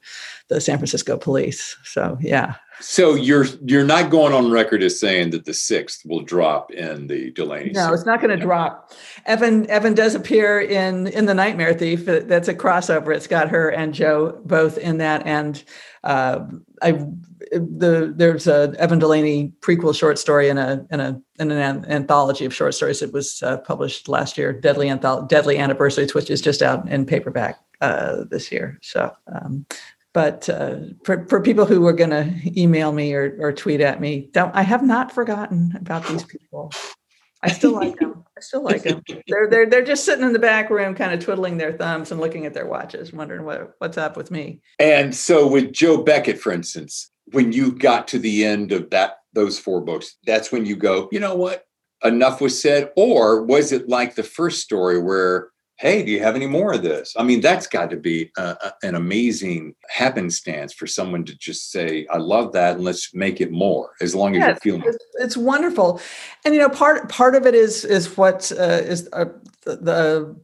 [0.48, 1.76] the San Francisco police.
[1.84, 6.22] So yeah, So you're you're not going on record as saying that the sixth will
[6.22, 7.70] drop in the Delaney.
[7.70, 8.00] No, series.
[8.00, 8.92] it's not going to drop.
[9.26, 12.04] Evan Evan does appear in in the Nightmare Thief.
[12.04, 13.14] That's a crossover.
[13.14, 15.62] It's got her and Jo both in that, and
[16.02, 16.46] uh,
[16.82, 16.92] I
[17.52, 21.84] the there's a Evan Delaney prequel short story in a in a in an an-
[21.90, 26.28] anthology of short stories that was uh, published last year, Deadly Anthol- Deadly Anniversaries, which
[26.28, 28.78] is just out in paperback uh, this year.
[28.82, 29.12] So.
[29.32, 29.64] Um,
[30.14, 34.00] but uh, for, for people who were going to email me or, or tweet at
[34.00, 36.72] me, don't I have not forgotten about these people.
[37.42, 38.24] I still like them.
[38.38, 39.02] I still like them.
[39.28, 42.18] They're they're they're just sitting in the back room, kind of twiddling their thumbs and
[42.18, 44.60] looking at their watches, wondering what what's up with me.
[44.78, 49.18] And so with Jo Beckett, for instance, when you got to the end of that
[49.34, 51.64] those four books, that's when you go, you know what?
[52.02, 52.92] Enough was said.
[52.96, 55.50] Or was it like the first story where,
[55.84, 57.14] hey, do you have any more of this?
[57.14, 61.70] I mean, that's got to be uh, uh, an amazing happenstance for someone to just
[61.70, 63.90] say, I love that, and let's make it more.
[64.00, 66.00] As long as you're feeling It's, it's wonderful,
[66.44, 69.26] and you know part part of it is is what uh, is uh,
[69.64, 70.36] the, the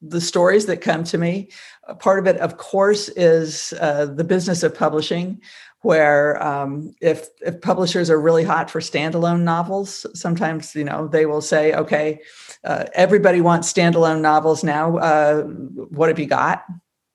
[0.00, 1.50] the stories that come to me.
[1.98, 5.40] Part of it, of course, is uh, the business of publishing.
[5.86, 11.26] Where um, if if publishers are really hot for standalone novels, sometimes you know they
[11.26, 12.18] will say, "Okay,
[12.64, 14.96] uh, everybody wants standalone novels now.
[14.96, 16.64] Uh, what have you got?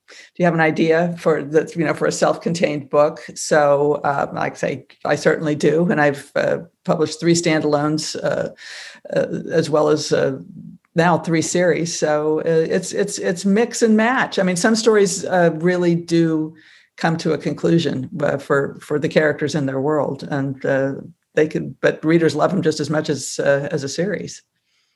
[0.08, 4.32] Do you have an idea for the you know for a self-contained book?" So, uh,
[4.34, 8.52] like I say, I certainly do, and I've uh, published three standalones uh,
[9.14, 10.14] uh, as well as.
[10.94, 15.26] Now three series so it's it's it's mix and match i mean some stories
[15.62, 16.54] really do
[17.02, 20.94] come to a conclusion uh, for for the characters in their world and uh,
[21.36, 24.34] they could but readers love them just as much as uh, as a series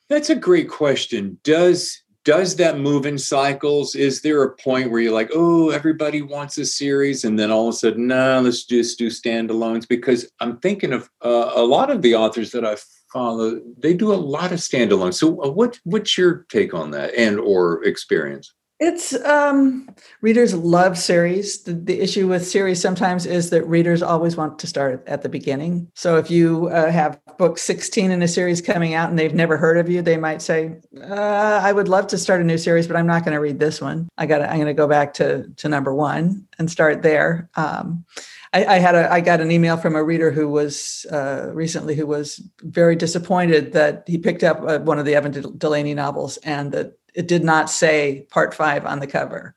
[0.07, 1.39] That's a great question.
[1.43, 1.79] Does
[2.25, 3.95] does that move in cycles?
[3.95, 7.69] Is there a point where you're like, oh, everybody wants a series, and then all
[7.69, 9.87] of a sudden, no, let's just do standalones?
[9.87, 12.77] Because I'm thinking of uh, a lot of the authors that I
[13.13, 13.61] follow.
[13.77, 15.13] They do a lot of standalones.
[15.15, 18.51] So, uh, what what's your take on that and or experience?
[18.77, 19.87] It's um,
[20.19, 21.63] readers love series.
[21.63, 25.29] The, the issue with series sometimes is that readers always want to start at the
[25.29, 25.89] beginning.
[25.93, 29.55] So if you uh, have book 16 in a series coming out and they've never
[29.55, 32.85] heard of you, they might say, uh, "I would love to start a new series,
[32.85, 34.09] but I'm not going to read this one.
[34.17, 34.41] I got.
[34.41, 38.03] I'm going to go back to to number one and start there." Um,
[38.51, 39.11] I, had a.
[39.11, 43.73] I got an email from a reader who was uh, recently who was very disappointed
[43.73, 47.43] that he picked up uh, one of the Evan Delaney novels and that it did
[47.43, 49.55] not say part five on the cover.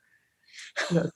[0.89, 1.09] so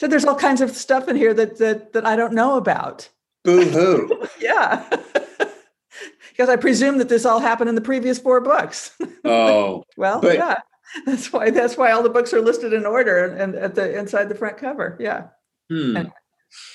[0.00, 3.08] there's all kinds of stuff in here that that that I don't know about.
[3.44, 4.26] Boo hoo!
[4.40, 4.88] Yeah.
[6.30, 8.96] because I presume that this all happened in the previous four books.
[9.24, 10.60] oh, well, But- yeah.
[11.04, 14.30] That's why that's why all the books are listed in order and at the inside
[14.30, 14.96] the front cover.
[14.98, 15.26] Yeah.
[15.68, 15.98] hmm.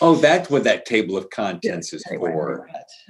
[0.01, 2.67] Oh, that's what that table of contents is Anyway, for.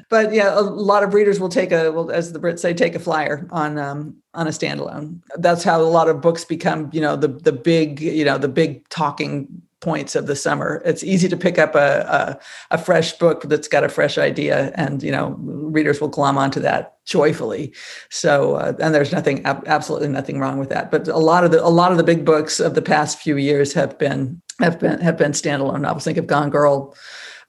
[0.10, 2.96] But yeah, a lot of readers will take a well, as the Brits say, take
[2.96, 5.22] a flyer on um, on a standalone.
[5.38, 8.48] That's how a lot of books become, you know, the the big, you know, the
[8.48, 10.82] big talking points of the summer.
[10.86, 12.40] It's easy to pick up a,
[12.72, 16.38] a, a fresh book that's got a fresh idea, and you know readers will glom
[16.38, 17.74] onto that joyfully.
[18.10, 20.90] So, uh, and there's nothing absolutely nothing wrong with that.
[20.90, 23.38] But a lot of the a lot of the big books of the past few
[23.38, 26.04] years have been have been have been standalone novels.
[26.04, 26.96] Think of Gone Girl.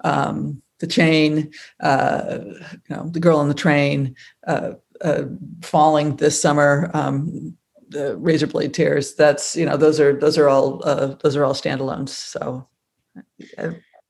[0.02, 5.24] Um, the chain, uh, you know, the girl on the train, uh, uh,
[5.62, 7.56] falling this summer, um,
[7.88, 9.14] the razor blade tears.
[9.14, 12.10] That's you know those are those are all uh, those are all standalones.
[12.10, 12.68] So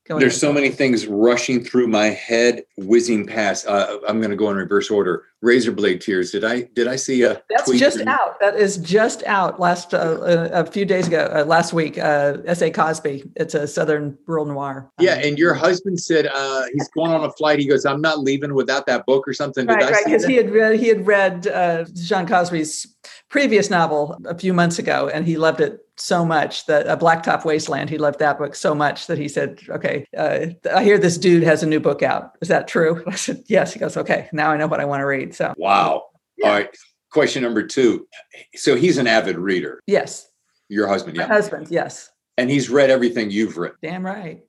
[0.09, 3.65] uh, there's so many things rushing through my head, whizzing past.
[3.65, 5.23] Uh, I'm going to go in reverse order.
[5.41, 6.31] Razor blade tears.
[6.31, 7.41] Did I did I see a?
[7.49, 8.39] That's just out.
[8.39, 9.59] That is just out.
[9.59, 11.97] Last uh, a few days ago, uh, last week.
[11.97, 12.71] Uh, S.A.
[12.71, 13.23] Cosby.
[13.35, 14.91] It's a Southern rural noir.
[14.99, 17.59] Yeah, um, and your husband said uh, he's going on a flight.
[17.59, 20.05] He goes, "I'm not leaving without that book or something." Did right, right.
[20.05, 22.95] Because he had read he had read uh, John Cosby's
[23.29, 27.45] previous novel a few months ago, and he loved it so much that a blacktop
[27.45, 31.17] wasteland he loved that book so much that he said okay uh, i hear this
[31.17, 32.31] dude has a new book out.
[32.41, 33.03] Is that true?
[33.07, 33.73] I said yes.
[33.73, 35.53] He goes okay now i know what i want to read so.
[35.57, 36.05] Wow.
[36.37, 36.47] Yeah.
[36.47, 36.77] all right.
[37.11, 38.07] Question number two.
[38.55, 39.79] So he's an avid reader.
[39.87, 40.27] Yes.
[40.67, 41.27] Your husband yeah.
[41.27, 42.09] My husband yes.
[42.37, 43.77] And he's read everything you've written.
[43.81, 44.43] Damn right.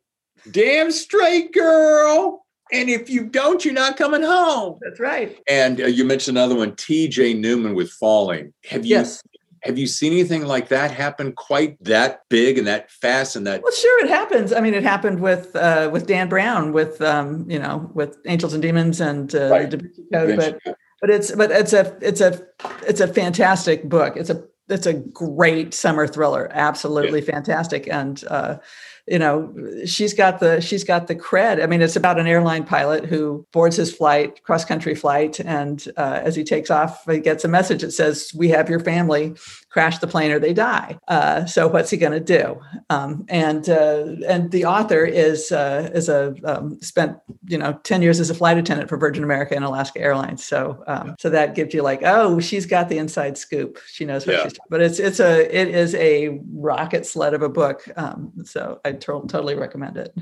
[0.50, 2.44] Damn straight girl.
[2.72, 4.78] And if you don't, you're not coming home.
[4.82, 5.38] That's right.
[5.48, 7.34] And uh, you mentioned another one, T.J.
[7.34, 8.52] Newman with Falling.
[8.64, 9.22] Have you yes.
[9.62, 13.62] Have you seen anything like that happen quite that big and that fast and that?
[13.62, 14.52] Well, sure, it happens.
[14.52, 18.52] I mean, it happened with uh, with Dan Brown, with um, you know, with Angels
[18.52, 19.70] and Demons and uh, right.
[19.70, 19.78] the
[20.12, 22.40] Code, but but it's but it's a it's a
[22.86, 24.16] it's a fantastic book.
[24.16, 27.32] It's a it's a great summer thriller, absolutely yeah.
[27.32, 28.58] fantastic, and uh,
[29.06, 29.54] you know
[29.84, 31.62] she's got the she's got the cred.
[31.62, 35.86] I mean it's about an airline pilot who boards his flight cross country flight and
[35.96, 39.34] uh, as he takes off he gets a message that says we have your family
[39.76, 42.58] crash the plane or they die uh, so what's he going to do
[42.88, 48.00] um, and uh, and the author is uh, is a um, spent you know 10
[48.00, 51.54] years as a flight attendant for virgin america and alaska airlines so um, so that
[51.54, 54.44] gives you like oh she's got the inside scoop she knows what yeah.
[54.44, 58.80] she's but it's it's a it is a rocket sled of a book um, so
[58.86, 60.16] i totally recommend it.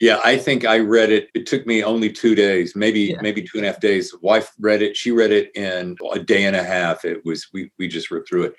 [0.00, 1.28] Yeah, I think I read it.
[1.34, 3.20] It took me only two days, maybe yeah.
[3.20, 4.14] maybe two and a half days.
[4.22, 4.96] Wife read it.
[4.96, 7.04] She read it in a day and a half.
[7.04, 8.54] It was we we just ripped through it.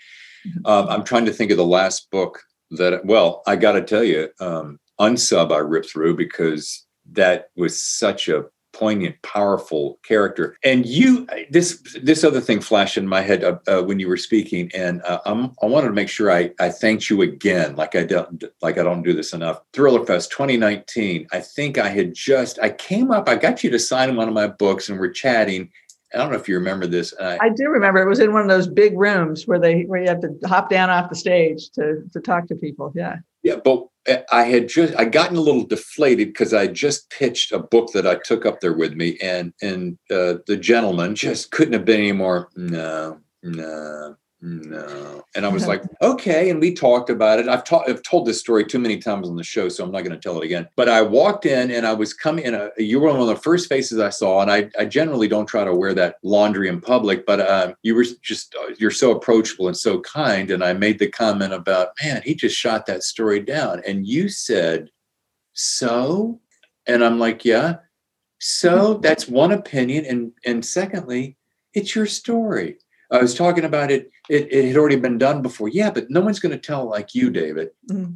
[0.66, 3.06] Um, I'm trying to think of the last book that.
[3.06, 8.30] Well, I got to tell you, um, Unsub I ripped through because that was such
[8.30, 10.56] a poignant, powerful character.
[10.64, 14.18] And you, this this other thing flashed in my head uh, uh, when you were
[14.18, 18.04] speaking, and uh, i wanted to make sure I I thanked you again, like I
[18.04, 19.62] don't like I don't do this enough.
[19.74, 21.28] Thriller Fest 2019.
[21.32, 24.34] I think I had just I came up, I got you to sign one of
[24.34, 25.72] my books, and we're chatting.
[26.14, 27.14] I don't know if you remember this.
[27.20, 28.02] I, I, do remember.
[28.02, 30.70] It was in one of those big rooms where they where you have to hop
[30.70, 32.92] down off the stage to to talk to people.
[32.96, 33.18] Yeah.
[33.44, 33.88] Yeah, but
[34.32, 38.06] I had just I gotten a little deflated because I just pitched a book that
[38.08, 42.02] I took up there with me, and and uh, the gentleman just couldn't have been
[42.02, 42.50] any more.
[42.56, 45.24] No, no, no.
[45.36, 46.50] And I was like, okay.
[46.50, 47.48] And we talked about it.
[47.48, 50.04] I've, ta- I've told this story too many times on the show, so I'm not
[50.04, 50.68] going to tell it again.
[50.76, 52.56] But I walked in and I was coming in.
[52.56, 54.42] A, you were one of the first faces I saw.
[54.42, 57.94] And I, I generally don't try to wear that laundry in public, but um, you
[57.94, 60.50] were just, uh, you're so approachable and so kind.
[60.50, 63.82] And I made the comment about, man, he just shot that story down.
[63.88, 64.90] And you said,
[65.54, 66.40] so?
[66.88, 67.76] And I'm like, yeah.
[68.40, 70.06] So that's one opinion.
[70.06, 71.38] And, and secondly,
[71.74, 72.78] it's your story.
[73.12, 75.68] I was talking about it, it, it had already been done before.
[75.68, 77.70] Yeah, but no one's going to tell like you, David.
[77.90, 78.14] Mm-hmm.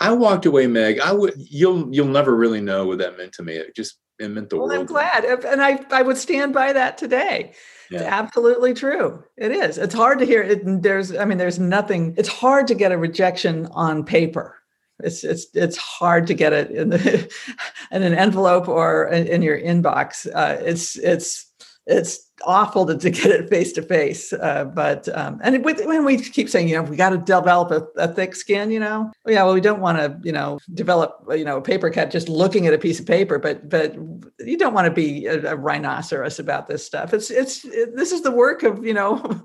[0.00, 0.98] I walked away, Meg.
[0.98, 3.54] I would you'll you'll never really know what that meant to me.
[3.54, 4.70] It just it meant the world.
[4.70, 4.88] well, world.
[4.88, 7.52] I'm glad, and I I would stand by that today.
[7.90, 8.00] Yeah.
[8.00, 9.22] It's absolutely true.
[9.36, 9.78] It is.
[9.78, 10.42] It's hard to hear.
[10.42, 12.14] It, there's I mean, there's nothing.
[12.16, 14.58] It's hard to get a rejection on paper.
[15.00, 17.32] It's it's it's hard to get it in the
[17.92, 20.26] in an envelope or in, in your inbox.
[20.32, 21.52] Uh, it's it's
[21.86, 24.32] it's awful to, to get it face to face.
[24.32, 27.86] But um, and with, when we keep saying, you know, we got to develop a,
[28.00, 31.44] a, thick skin, you know, yeah, well, we don't want to, you know, develop, you
[31.44, 33.94] know, a paper cut just looking at a piece of paper, but but
[34.40, 37.14] you don't want to be a, a rhinoceros about this stuff.
[37.14, 39.42] It's it's it, this is the work of you know.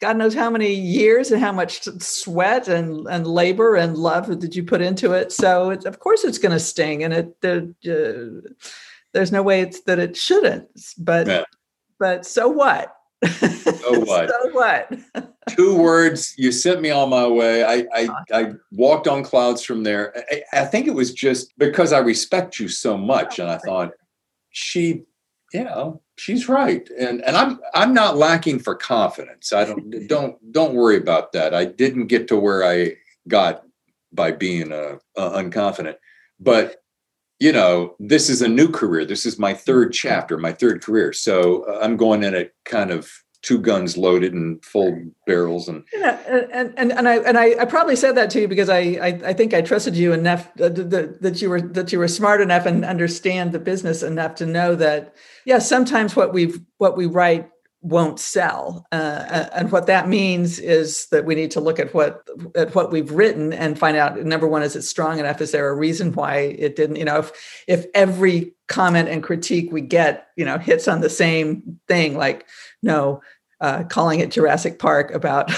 [0.00, 4.56] God knows how many years and how much sweat and, and labor and love that
[4.56, 5.30] you put into it.
[5.30, 8.50] So of course it's going to sting, and it the, uh,
[9.12, 11.44] there's no way it's that it shouldn't but yeah.
[11.98, 12.94] but so what?
[13.24, 14.28] So what?
[14.28, 14.92] So what?
[15.50, 17.64] Two words you sent me on my way.
[17.64, 20.12] I i, I walked on clouds from there.
[20.30, 23.92] I, I, think it was just because i respect you so much and i thought
[24.50, 25.04] she
[25.52, 26.88] you know she's right.
[26.98, 29.52] And and i'm i'm not lacking for confidence.
[29.52, 31.54] I don't don't don't worry about that.
[31.54, 32.94] I didn't get to where i
[33.28, 33.64] got
[34.12, 35.96] by being uh, uh, unconfident.
[36.38, 36.81] But
[37.42, 39.04] you know, this is a new career.
[39.04, 41.12] This is my third chapter, my third career.
[41.12, 43.10] So uh, I'm going in it kind of
[43.42, 46.16] two guns loaded and full barrels and yeah
[46.52, 49.08] and and, and i and I, I probably said that to you because i i,
[49.30, 52.40] I think i trusted you enough that, that, that you were that you were smart
[52.40, 57.06] enough and understand the business enough to know that yeah sometimes what we've what we
[57.06, 57.50] write
[57.82, 62.26] won't sell uh, and what that means is that we need to look at what
[62.54, 65.68] at what we've written and find out number one is it strong enough is there
[65.68, 70.28] a reason why it didn't you know if if every comment and critique we get
[70.36, 72.46] you know hits on the same thing like
[72.82, 73.20] no
[73.62, 75.52] uh, calling it Jurassic Park about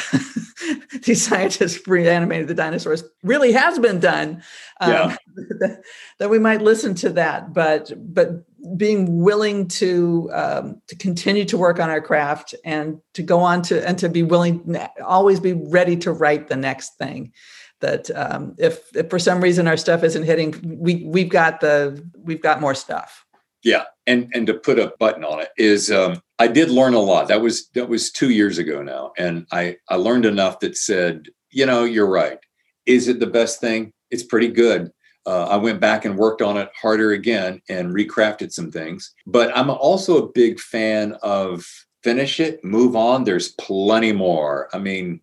[1.04, 4.42] these scientists reanimated the dinosaurs really has been done.
[4.78, 5.16] Um, yeah.
[6.18, 8.44] that we might listen to that, but but
[8.76, 13.62] being willing to um, to continue to work on our craft and to go on
[13.62, 17.32] to and to be willing always be ready to write the next thing
[17.80, 22.02] that um, if, if for some reason our stuff isn't hitting we we've got the
[22.16, 23.24] we've got more stuff.
[23.62, 27.00] Yeah and and to put a button on it is um, i did learn a
[27.00, 27.28] lot.
[27.28, 31.28] That was that was two years ago now and i i learned enough that said
[31.50, 32.38] you know you're right.
[32.86, 33.92] Is it the best thing?
[34.10, 34.90] It's pretty good
[35.26, 39.14] uh, I went back and worked on it harder again and recrafted some things.
[39.26, 41.66] But I'm also a big fan of
[42.02, 43.24] finish it, move on.
[43.24, 44.68] There's plenty more.
[44.74, 45.20] I mean,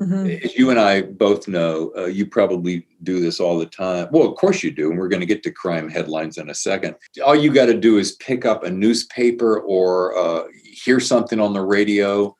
[0.00, 0.44] mm-hmm.
[0.44, 4.08] as you and I both know, uh, you probably do this all the time.
[4.12, 4.90] Well, of course you do.
[4.90, 6.94] And we're going to get to crime headlines in a second.
[7.24, 11.52] All you got to do is pick up a newspaper or uh, hear something on
[11.52, 12.36] the radio,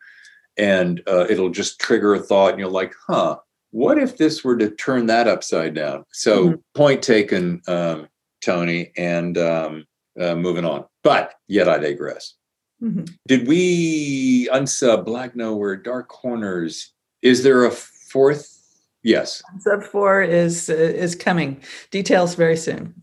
[0.56, 2.50] and uh, it'll just trigger a thought.
[2.50, 3.38] And you're like, huh
[3.70, 6.04] what if this were to turn that upside down?
[6.12, 6.60] So, mm-hmm.
[6.74, 8.08] point taken, um,
[8.42, 9.84] Tony, and um,
[10.20, 10.84] uh, moving on.
[11.02, 12.34] But yet I digress.
[12.82, 13.04] Mm-hmm.
[13.28, 16.92] Did we unsub Black Nowhere, Dark Corners?
[17.22, 18.56] Is there a fourth?
[19.02, 19.42] Yes.
[19.60, 21.62] Sub four is uh, is coming.
[21.90, 22.94] Details very soon.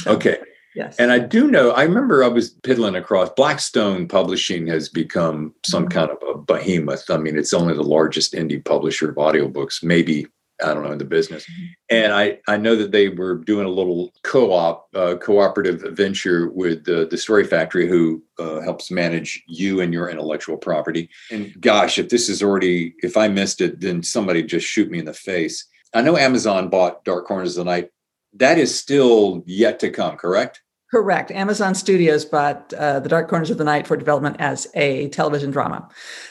[0.00, 0.12] So.
[0.12, 0.38] Okay.
[0.74, 0.96] Yes.
[0.98, 5.84] And I do know, I remember I was piddling across Blackstone Publishing has become some
[5.84, 5.98] mm-hmm.
[5.98, 7.10] kind of a behemoth.
[7.10, 10.26] I mean, it's only the largest indie publisher of audiobooks, maybe,
[10.64, 11.44] I don't know, in the business.
[11.44, 11.64] Mm-hmm.
[11.90, 16.48] And I, I know that they were doing a little co op, uh, cooperative venture
[16.48, 21.10] with uh, the Story Factory, who uh, helps manage you and your intellectual property.
[21.30, 25.00] And gosh, if this is already, if I missed it, then somebody just shoot me
[25.00, 25.66] in the face.
[25.94, 27.90] I know Amazon bought Dark Corners of the Night
[28.34, 30.62] that is still yet to come, correct?
[30.90, 31.30] Correct.
[31.30, 35.50] Amazon Studios bought uh, the Dark Corners of the Night for development as a television
[35.50, 35.88] drama.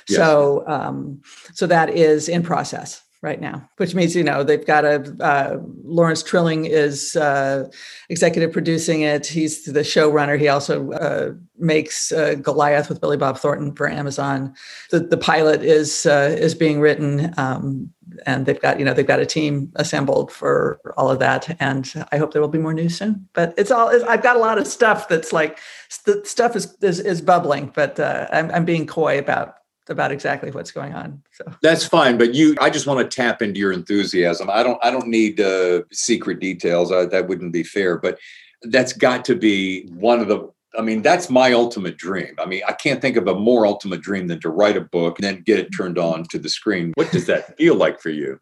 [0.07, 0.17] Yes.
[0.17, 1.21] So, um,
[1.53, 5.57] so that is in process right now, which means you know they've got a uh,
[5.83, 7.69] Lawrence Trilling is uh,
[8.09, 9.25] executive producing it.
[9.25, 10.39] He's the showrunner.
[10.39, 14.53] He also uh, makes uh, Goliath with Billy Bob Thornton for Amazon.
[14.89, 17.33] The, the pilot is uh, is being written.
[17.37, 17.91] Um,
[18.25, 21.93] and they've got you know they've got a team assembled for all of that and
[22.11, 23.27] i hope there will be more news soon.
[23.33, 25.59] But it's all i've got a lot of stuff that's like
[26.05, 29.55] the stuff is is, is bubbling but uh, I'm, I'm being coy about
[29.89, 31.45] about exactly what's going on so.
[31.61, 34.49] That's fine but you i just want to tap into your enthusiasm.
[34.49, 38.17] I don't i don't need uh, secret details I, that wouldn't be fair but
[38.63, 42.35] that's got to be one of the I mean, that's my ultimate dream.
[42.39, 45.19] I mean, I can't think of a more ultimate dream than to write a book
[45.19, 46.93] and then get it turned on to the screen.
[46.95, 48.39] What does that feel like for you?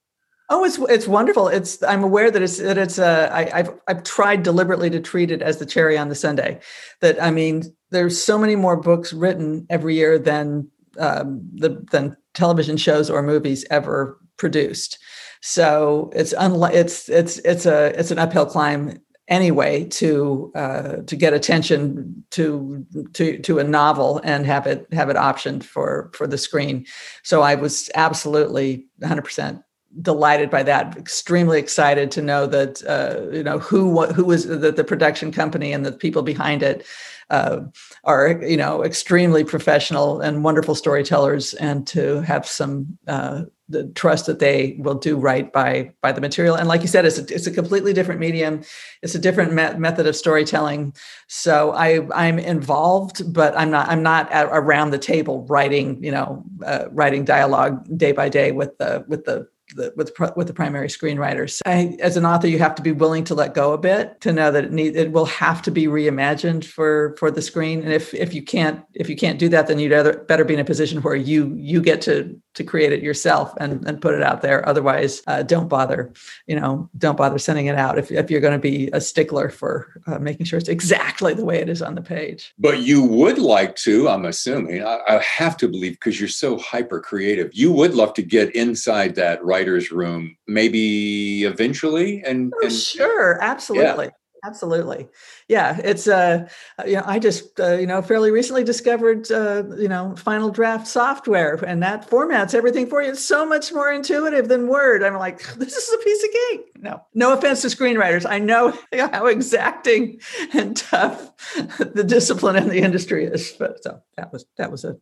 [0.51, 1.47] Oh, it's it's wonderful.
[1.47, 5.30] It's I'm aware that it's that it's uh, I, I've I've tried deliberately to treat
[5.30, 6.59] it as the cherry on the sundae.
[7.01, 10.67] That I mean, there's so many more books written every year than
[10.97, 14.97] um, the than television shows or movies ever produced.
[15.41, 18.99] So it's unlike it's it's it's a it's an uphill climb
[19.30, 25.09] anyway to uh, to get attention to to to a novel and have it have
[25.09, 26.86] it optioned for for the screen.
[27.23, 29.61] So I was absolutely 100 percent
[30.01, 34.71] delighted by that extremely excited to know that uh, you know who who was the,
[34.71, 36.86] the production company and the people behind it
[37.30, 37.61] uh,
[38.03, 44.25] are you know extremely professional and wonderful storytellers and to have some uh, the trust
[44.25, 46.55] that they will do right by by the material.
[46.55, 48.63] And like you said it's a, it's a completely different medium.
[49.03, 50.93] It's a different me- method of storytelling.
[51.27, 56.11] So i i'm involved but i'm not i'm not at, around the table writing you
[56.11, 60.53] know uh, writing dialogue day by day with the with the the, with with the
[60.53, 61.61] primary screenwriters.
[61.65, 64.34] I, as an author, you have to be willing to let go a bit to
[64.34, 67.82] know that it need it will have to be reimagined for for the screen.
[67.82, 70.53] And if if you can't if you can't do that, then you'd either, better be
[70.53, 74.13] in a position where you you get to to create it yourself and and put
[74.13, 74.67] it out there.
[74.67, 76.11] Otherwise, uh, don't bother.
[76.47, 79.49] You know, don't bother sending it out if if you're going to be a stickler
[79.49, 82.53] for uh, making sure it's exactly the way it is on the page.
[82.57, 84.84] But you would like to, I'm assuming.
[84.84, 87.49] I, I have to believe because you're so hyper creative.
[87.53, 92.24] You would love to get inside that right writer's room, maybe eventually.
[92.26, 94.10] And, Oh, and sure, absolutely.
[94.41, 95.10] Absolutely.
[95.49, 96.47] Yeah, it's uh
[96.86, 100.88] you know, I just uh, you know, fairly recently discovered uh, you know, final draft
[100.88, 103.10] software and that formats everything for you.
[103.10, 105.03] It's so much more intuitive than Word.
[105.03, 106.72] I'm like, this is a piece of cake.
[106.78, 107.01] No.
[107.14, 108.26] No offense to screenwriters.
[108.26, 110.22] I know how exacting
[110.53, 111.36] and tough
[111.78, 113.51] the discipline in the industry is.
[113.60, 114.95] But so that was that was a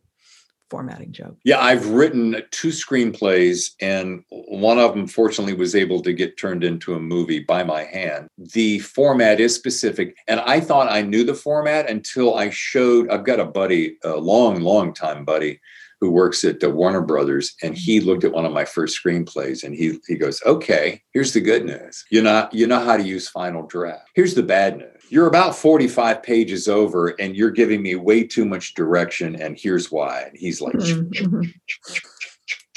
[0.70, 1.36] formatting joke.
[1.44, 6.64] Yeah, I've written two screenplays, and one of them fortunately was able to get turned
[6.64, 8.28] into a movie by my hand.
[8.38, 13.10] The format is specific, and I thought I knew the format until I showed.
[13.10, 15.60] I've got a buddy, a long, long time buddy,
[16.00, 19.64] who works at uh, Warner Brothers, and he looked at one of my first screenplays,
[19.64, 22.04] and he he goes, "Okay, here's the good news.
[22.10, 24.08] You know you know how to use Final Draft.
[24.14, 28.44] Here's the bad news." You're about 45 pages over and you're giving me way too
[28.44, 29.36] much direction.
[29.36, 30.22] And here's why.
[30.22, 30.74] And he's like,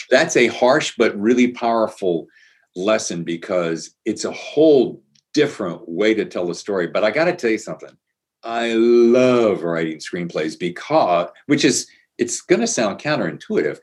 [0.09, 2.27] that's a harsh but really powerful
[2.75, 5.01] lesson because it's a whole
[5.33, 6.87] different way to tell a story.
[6.87, 7.95] But I got to tell you something.
[8.43, 13.79] I love writing screenplays because, which is, it's going to sound counterintuitive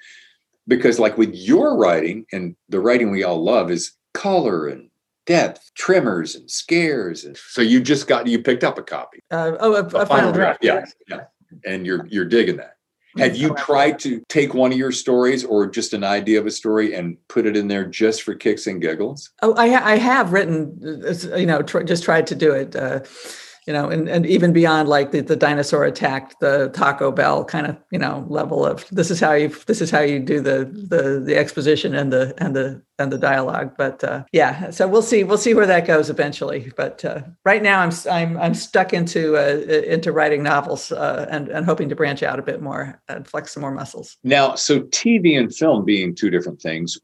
[0.66, 4.87] because, like with your writing and the writing we all love, is color and
[5.28, 7.24] depth, trimmers and scares.
[7.24, 9.20] And so you just got, you picked up a copy.
[9.30, 10.64] Uh, oh, a, a final, draft.
[10.64, 10.84] Yeah.
[11.08, 11.20] Yeah.
[11.64, 12.74] And you're, you're digging that.
[13.18, 16.50] Have you tried to take one of your stories or just an idea of a
[16.50, 19.30] story and put it in there just for kicks and giggles?
[19.42, 22.76] Oh, I, ha- I have written, uh, you know, tr- just tried to do it,
[22.76, 23.00] uh,
[23.66, 27.66] you know, and, and even beyond like the, the dinosaur attacked the Taco Bell kind
[27.66, 30.64] of, you know, level of this is how you this is how you do the
[30.64, 33.74] the the exposition and the and the and the dialogue.
[33.76, 36.72] But uh, yeah, so we'll see we'll see where that goes eventually.
[36.76, 41.48] But uh, right now I'm I'm I'm stuck into uh, into writing novels uh, and
[41.48, 44.16] and hoping to branch out a bit more and flex some more muscles.
[44.24, 46.98] Now, so TV and film being two different things,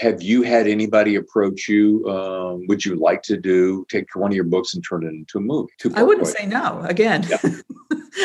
[0.00, 2.06] have you had anybody approach you?
[2.08, 5.38] Um, would you like to do take one of your books and turn it into
[5.38, 5.72] a movie?
[5.94, 6.80] I wouldn't say no.
[6.88, 7.38] Again, Yeah.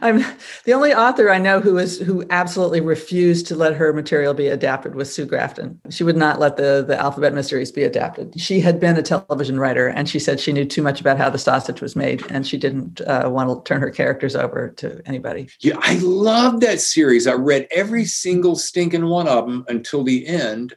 [0.00, 0.24] I'm
[0.64, 4.48] the only author I know who is who absolutely refused to let her material be
[4.48, 5.80] adapted was Sue Grafton.
[5.90, 8.38] She would not let the the alphabet mysteries be adapted.
[8.40, 11.30] She had been a television writer, and she said she knew too much about how
[11.30, 15.00] the sausage was made, and she didn't uh, want to turn her characters over to
[15.06, 15.48] anybody.
[15.60, 17.26] Yeah, I love that series.
[17.26, 20.76] I read every single stinking one of them until the end.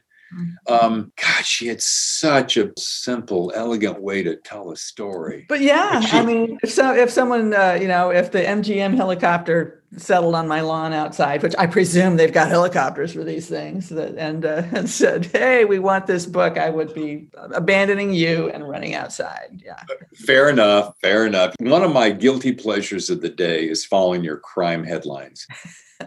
[0.66, 5.46] Um, God, she had such a simple, elegant way to tell a story.
[5.48, 8.94] But yeah, she- I mean, if so, if someone, uh, you know, if the MGM
[8.96, 13.90] helicopter settled on my lawn outside, which I presume they've got helicopters for these things,
[13.90, 18.48] that, and uh, and said, "Hey, we want this book," I would be abandoning you
[18.50, 19.60] and running outside.
[19.64, 19.82] Yeah.
[20.24, 20.94] Fair enough.
[21.02, 21.54] Fair enough.
[21.60, 25.46] One of my guilty pleasures of the day is following your crime headlines.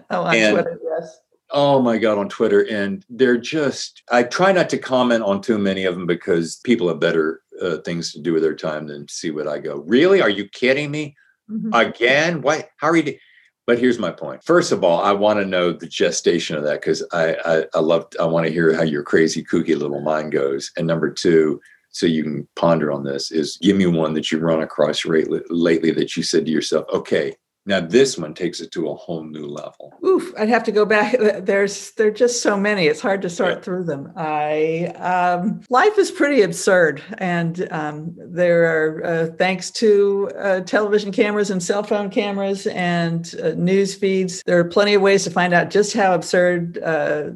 [0.09, 1.19] Oh, on And- Twitter, yes.
[1.57, 2.67] Oh my God, on Twitter.
[2.69, 6.89] And they're just, I try not to comment on too many of them because people
[6.89, 9.77] have better uh, things to do with their time than see what I go.
[9.87, 10.21] Really?
[10.21, 11.15] Are you kidding me?
[11.49, 11.69] Mhm.
[11.73, 12.41] Again?
[12.41, 12.69] What?
[12.77, 13.03] How are you?
[13.03, 13.17] do-"
[13.65, 14.43] But here's my point.
[14.43, 17.79] First of all, I want to know the gestation of that because I, I, I
[17.79, 20.71] love, I want to hear how your crazy, kooky little mind goes.
[20.75, 24.39] And number two, so you can ponder on this, is give me one that you
[24.39, 27.33] run across rate, lately that you said to yourself, okay,
[27.65, 29.93] now this one takes it to a whole new level.
[30.05, 31.15] Oof, I'd have to go back.
[31.41, 32.87] There's there are just so many.
[32.87, 33.61] It's hard to sort Yeah.
[33.61, 34.11] through them.
[34.15, 41.11] I um, life is pretty absurd, and um, there are uh, thanks to uh, television
[41.11, 44.43] cameras and cell phone cameras and uh, news feeds.
[44.45, 47.31] There are plenty of ways to find out just how absurd uh,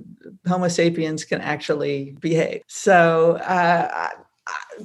[0.47, 2.61] Homo sapiens can actually behave.
[2.67, 3.39] So.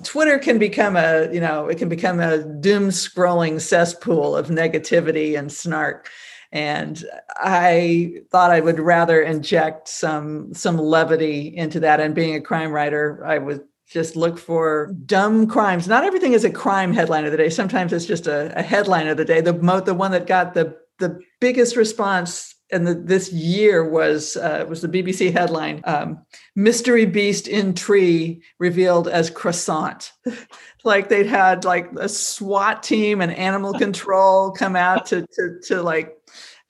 [0.02, 5.38] Twitter can become a, you know, it can become a doom scrolling cesspool of negativity
[5.38, 6.10] and snark.
[6.52, 7.04] And
[7.36, 12.00] I thought I would rather inject some some levity into that.
[12.00, 15.88] And being a crime writer, I would just look for dumb crimes.
[15.88, 17.50] Not everything is a crime headline of the day.
[17.50, 19.40] Sometimes it's just a, a headline of the day.
[19.40, 24.36] The mo- the one that got the the biggest response in the, this year was
[24.36, 26.18] uh, was the BBC headline: um,
[26.56, 30.12] "Mystery Beast in Tree revealed as croissant."
[30.84, 35.82] like they'd had like a SWAT team and animal control come out to to to
[35.82, 36.16] like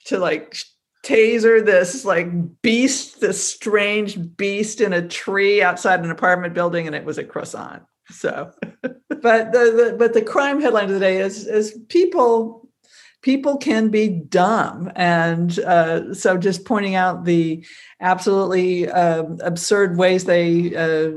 [0.05, 0.55] to like
[1.03, 2.27] taser this like
[2.61, 7.23] beast, this strange beast in a tree outside an apartment building, and it was a
[7.23, 7.83] croissant.
[8.11, 8.51] So,
[8.81, 12.64] but the, the but the crime headline of the day is is people
[13.25, 17.65] people can be dumb and uh, so just pointing out the
[17.99, 21.09] absolutely um absurd ways they uh,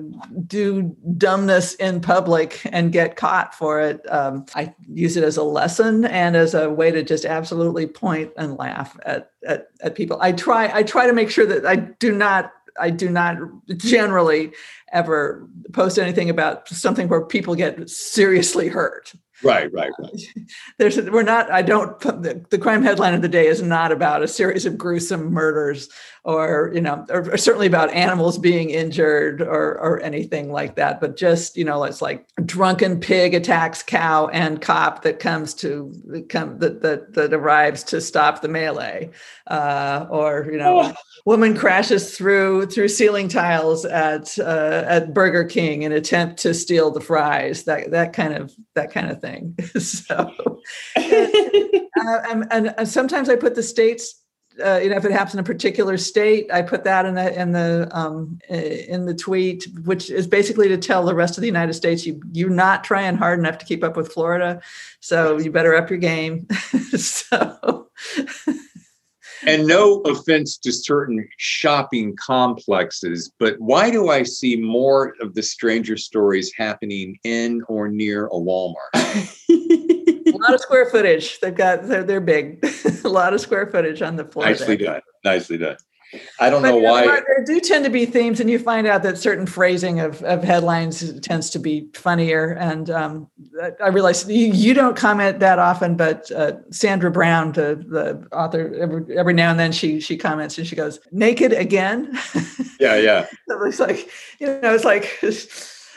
[0.47, 5.43] do dumbness in public and get caught for it um, i use it as a
[5.43, 10.17] lesson and as a way to just absolutely point and laugh at, at, at people
[10.23, 13.39] i try i try to make sure that i do not I do not
[13.77, 14.53] generally
[14.93, 19.15] ever post anything about something where people get seriously hurt.
[19.43, 20.21] Right, right, right.
[20.79, 21.51] There's we're not.
[21.51, 21.99] I don't.
[22.01, 25.89] The, the crime headline of the day is not about a series of gruesome murders,
[26.25, 31.01] or you know, or, or certainly about animals being injured or or anything like that.
[31.01, 36.25] But just you know, it's like drunken pig attacks cow and cop that comes to
[36.29, 39.11] come that that that arrives to stop the melee,
[39.47, 40.83] uh, or you know.
[40.83, 40.95] Oh
[41.29, 46.91] woman crashes through through ceiling tiles at uh, at Burger King in attempt to steal
[46.91, 47.65] the fries.
[47.65, 49.28] That that kind of that kind of thing.
[49.79, 50.61] so,
[50.97, 54.23] uh, and, and, and, sometimes I put the states.
[54.65, 57.41] Uh, you know, if it happens in a particular state, I put that in the
[57.41, 61.47] in the um, in the tweet, which is basically to tell the rest of the
[61.47, 64.61] United States you you're not trying hard enough to keep up with Florida,
[64.99, 66.49] so you better up your game.
[66.97, 67.89] so
[69.47, 75.43] and no offense to certain shopping complexes, but why do I see more of the
[75.43, 78.75] stranger stories happening in or near a Walmart?
[78.95, 81.41] a lot of square footage.
[81.41, 82.65] They've got they're they're big.
[83.05, 84.47] a lot of square footage on the floor.
[84.47, 84.95] Nicely there.
[84.95, 85.03] done.
[85.25, 85.77] Nicely done.
[86.41, 87.05] I don't but, know why.
[87.05, 90.23] Know, there do tend to be themes, and you find out that certain phrasing of,
[90.23, 92.53] of headlines tends to be funnier.
[92.53, 93.29] And um,
[93.83, 98.75] I realize you, you, don't comment that often, but uh, Sandra Brown, the, the author,
[98.81, 102.19] every, every now and then she she comments and she goes, "Naked again."
[102.81, 103.27] Yeah, yeah.
[103.49, 105.23] It it's like you know, it's like.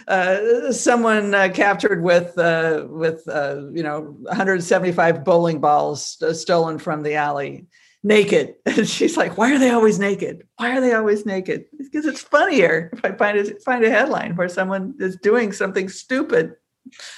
[0.07, 6.79] Uh, someone uh, captured with uh, with uh, you know 175 bowling balls uh, stolen
[6.79, 7.67] from the alley
[8.03, 8.55] naked.
[8.65, 10.47] And she's like, why are they always naked?
[10.57, 11.65] Why are they always naked?
[11.77, 15.89] Because it's funnier if I find a, find a headline where someone is doing something
[15.89, 16.55] stupid,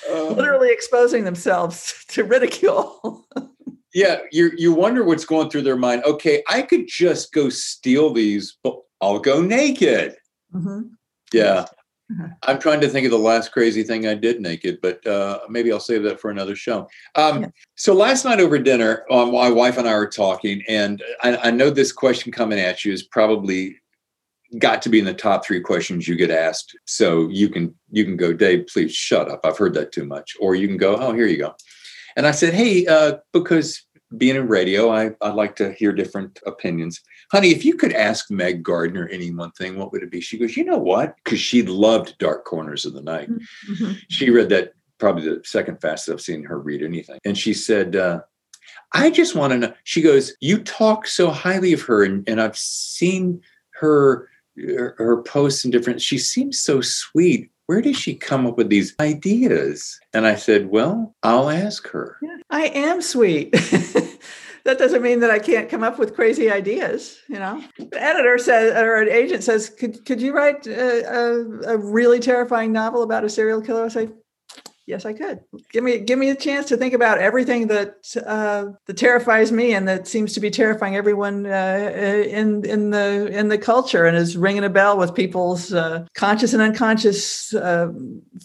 [0.09, 3.25] uh, literally exposing themselves to ridicule.
[3.93, 6.03] yeah, you you wonder what's going through their mind.
[6.05, 10.15] Okay, I could just go steal these, but I'll go naked.
[10.53, 10.81] Mm-hmm.
[11.31, 11.65] Yeah.
[12.13, 12.31] Mm-hmm.
[12.43, 15.71] I'm trying to think of the last crazy thing I did naked, but uh, maybe
[15.71, 16.87] I'll save that for another show.
[17.15, 17.49] Um, yeah.
[17.75, 21.51] So last night over dinner, um, my wife and I were talking, and I, I,
[21.51, 23.77] know this question coming at you is probably
[24.59, 26.77] got to be in the top three questions you get asked.
[26.85, 29.41] So you can you can go, Dave, please shut up.
[29.43, 31.55] I've heard that too much, or you can go, oh, here you go.
[32.15, 33.83] And I said, hey, uh, because
[34.17, 37.01] being in radio, I, I like to hear different opinions
[37.31, 40.21] honey, if you could ask Meg Gardiner any one thing, what would it be?
[40.21, 41.15] She goes, you know what?
[41.23, 43.29] Because she loved Dark Corners of the Night.
[43.29, 43.93] Mm-hmm.
[44.09, 47.19] She read that probably the second fastest I've seen her read anything.
[47.25, 48.21] And she said, uh,
[48.93, 49.73] I just want to know.
[49.83, 55.63] She goes, you talk so highly of her, and, and I've seen her her posts
[55.63, 56.01] and different.
[56.01, 57.49] She seems so sweet.
[57.65, 59.99] Where does she come up with these ideas?
[60.13, 62.17] And I said, Well, I'll ask her.
[62.49, 63.53] I am sweet.
[64.65, 67.19] that doesn't mean that I can't come up with crazy ideas.
[67.27, 71.73] You know, the editor says, or an agent says, "Could could you write a, a,
[71.73, 74.09] a really terrifying novel about a serial killer?" I say,
[74.85, 75.39] Yes, I could.
[75.71, 79.73] Give me give me a chance to think about everything that uh, that terrifies me
[79.73, 84.17] and that seems to be terrifying everyone uh, in in the in the culture and
[84.17, 87.93] is ringing a bell with people's uh, conscious and unconscious uh,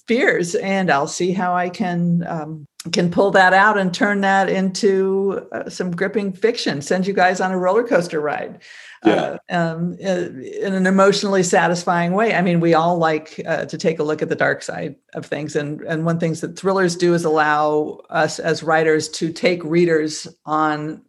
[0.06, 0.54] fears.
[0.54, 5.44] And I'll see how I can um, can pull that out and turn that into
[5.50, 6.80] uh, some gripping fiction.
[6.82, 8.60] Send you guys on a roller coaster ride
[9.04, 9.36] yeah.
[9.48, 12.34] uh, um, in an emotionally satisfying way.
[12.34, 15.26] I mean, we all like uh, to take a look at the dark side of
[15.26, 19.62] things, and and one things that thrillers do is allow us as writers to take
[19.64, 21.02] readers on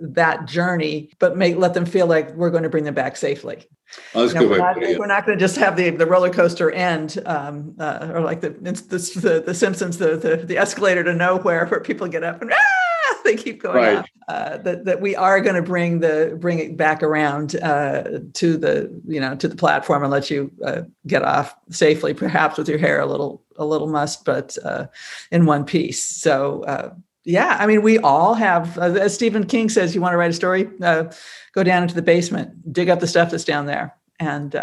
[0.00, 3.66] that journey, but make let them feel like we're going to bring them back safely.
[4.14, 6.70] Oh, you know, we're, not, we're, not, going to just have the, the roller coaster
[6.70, 11.66] end, um, uh, or like the, the the Simpsons, the, the the escalator to nowhere,
[11.66, 12.97] where people get up and ah!
[13.24, 13.96] they keep going right.
[13.98, 14.06] up.
[14.28, 18.56] Uh, that that we are going to bring the bring it back around uh, to
[18.56, 22.68] the you know to the platform and let you uh, get off safely, perhaps with
[22.68, 24.86] your hair a little a little mussed, but uh,
[25.30, 26.02] in one piece.
[26.02, 26.94] So uh,
[27.24, 28.76] yeah, I mean, we all have.
[28.78, 32.02] Uh, as Stephen King says, you want to write a story, go down into the
[32.02, 34.54] basement, dig up the stuff that's down there, and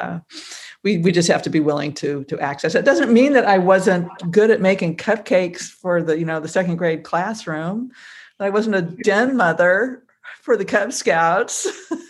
[0.86, 2.80] we, we just have to be willing to to access it.
[2.80, 2.86] it.
[2.86, 6.78] Doesn't mean that I wasn't good at making cupcakes for the you know the second
[6.78, 7.92] grade classroom.
[8.40, 10.04] I wasn't a den mother
[10.42, 11.68] for the Cub Scouts.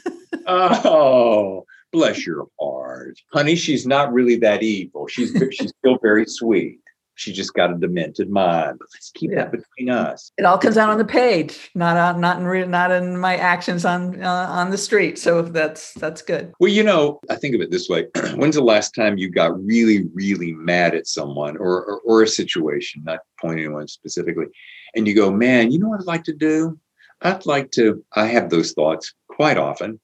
[0.47, 3.55] oh, bless your heart, honey.
[3.55, 5.07] She's not really that evil.
[5.07, 6.79] She's she's still very sweet.
[7.15, 8.77] She just got a demented mind.
[8.79, 9.37] But let's keep yeah.
[9.37, 10.31] that between us.
[10.37, 13.37] It all comes out on the page, not on, not in re- not in my
[13.37, 15.17] actions on uh, on the street.
[15.17, 16.53] So that's that's good.
[16.59, 19.57] Well, you know, I think of it this way: When's the last time you got
[19.63, 23.03] really, really mad at someone or, or, or a situation?
[23.05, 24.47] Not pointing anyone specifically,
[24.95, 26.79] and you go, man, you know what I'd like to do?
[27.21, 29.99] I'd like to, I have those thoughts quite often.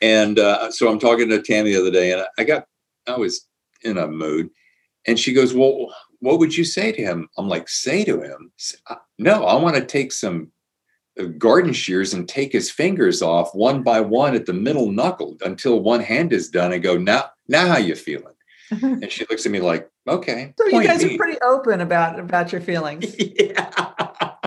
[0.00, 2.66] And uh, so I'm talking to Tammy the other day, and I got,
[3.06, 3.46] I was
[3.82, 4.50] in a mood,
[5.06, 8.52] and she goes, "Well, what would you say to him?" I'm like, "Say to him,
[8.88, 10.50] uh, no, I want to take some
[11.20, 15.36] uh, garden shears and take his fingers off one by one at the middle knuckle
[15.44, 18.34] until one hand is done, and go, now, now how you feeling?"
[18.70, 22.18] and she looks at me like, "Okay." So you guys me." are pretty open about
[22.18, 23.14] about your feelings.
[23.38, 23.70] yeah.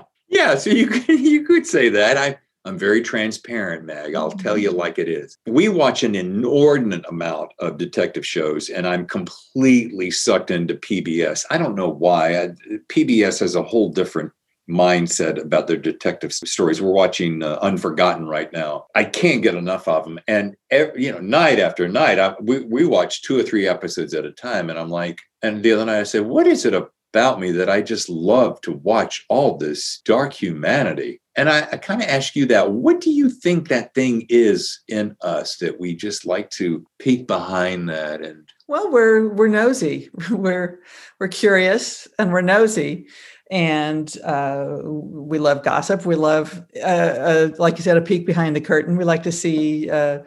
[0.28, 0.56] yeah.
[0.56, 2.18] So you you could say that.
[2.18, 4.16] I, I'm very transparent, Meg.
[4.16, 5.38] I'll tell you like it is.
[5.46, 11.46] We watch an inordinate amount of detective shows, and I'm completely sucked into PBS.
[11.52, 12.42] I don't know why.
[12.42, 12.48] I,
[12.90, 14.32] PBS has a whole different
[14.70, 16.82] mindset about their detective stories.
[16.82, 18.88] We're watching uh, Unforgotten right now.
[18.96, 22.62] I can't get enough of them, and ev you know, night after night, I, we
[22.62, 25.86] we watch two or three episodes at a time, and I'm like, and the other
[25.86, 26.74] night I said, what is it
[27.16, 31.22] about me that I just love to watch all this dark humanity?
[31.38, 32.72] And I, I kind of ask you that.
[32.72, 37.26] What do you think that thing is in us that we just like to peek
[37.26, 40.10] behind that and Well, we're we're nosy.
[40.30, 40.80] We're
[41.22, 43.08] we're curious and we're nosy,
[43.50, 46.06] and uh, we love gossip.
[46.06, 48.98] We love, uh, uh, like you said, a peek behind the curtain.
[48.98, 50.20] We like to see uh,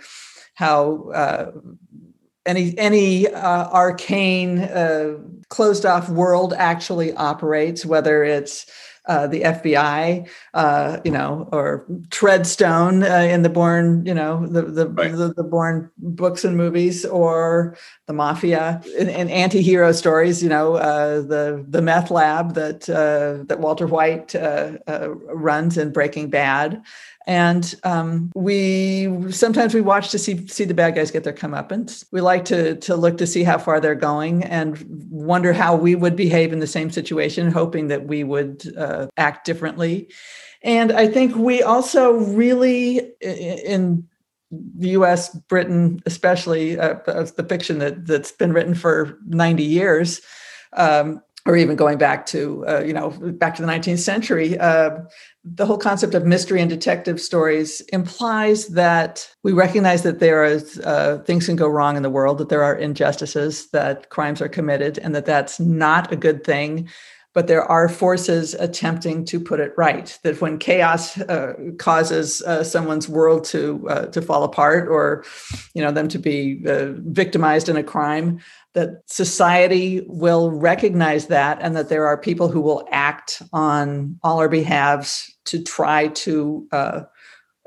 [0.55, 1.53] how uh,
[2.47, 4.59] any any uh, arcane,
[5.49, 7.85] closed off world actually operates.
[7.87, 8.67] Whether it's
[9.07, 14.63] uh, the FBI, uh, you know, or Treadstone uh, in the Bourne, you know, the
[14.63, 15.13] the, Right.
[15.13, 17.77] the the Bourne books and movies, or
[18.07, 20.43] the mafia and, and anti-hero stories.
[20.43, 24.73] You know, uh, the the meth lab that uh, that Walter White uh,
[25.33, 26.83] runs in Breaking Bad.
[27.29, 32.07] And um, we sometimes we watch to see see the bad guys get their comeuppance.
[32.11, 35.95] We like to to look to see how far they're going and wonder how we
[35.95, 40.09] would behave in the same situation, hoping that we would uh, act differently.
[40.63, 44.09] And I think we also really in
[44.51, 50.23] the U.S., Britain, especially uh, the fiction that that's been written for ninety years,
[50.73, 54.59] um, or even going back to uh, you know back to the nineteenth century.
[54.59, 55.01] Uh,
[55.55, 60.79] the whole concept of mystery and detective stories implies that we recognize that there is
[60.81, 64.49] uh, things can go wrong in the world, that there are injustices, that crimes are
[64.49, 66.89] committed, and that that's not a good thing.
[67.35, 70.19] But there are forces attempting to put it right.
[70.25, 75.25] That when chaos uh, causes uh, someone's world to uh, to fall apart, or
[75.75, 78.41] you know them to be uh, victimized in a crime,
[78.75, 84.39] that society will recognize that and that there are people who will act on all
[84.39, 87.01] our behalves to try to uh,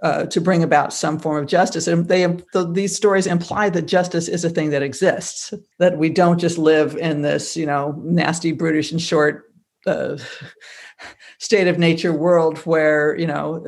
[0.02, 1.88] uh, to bring about some form of justice.
[1.88, 5.54] And they the, these stories imply that justice is a thing that exists.
[5.78, 9.54] That we don't just live in this, you know, nasty, brutish, and short
[9.86, 10.18] uh,
[11.40, 13.64] state of nature world where you know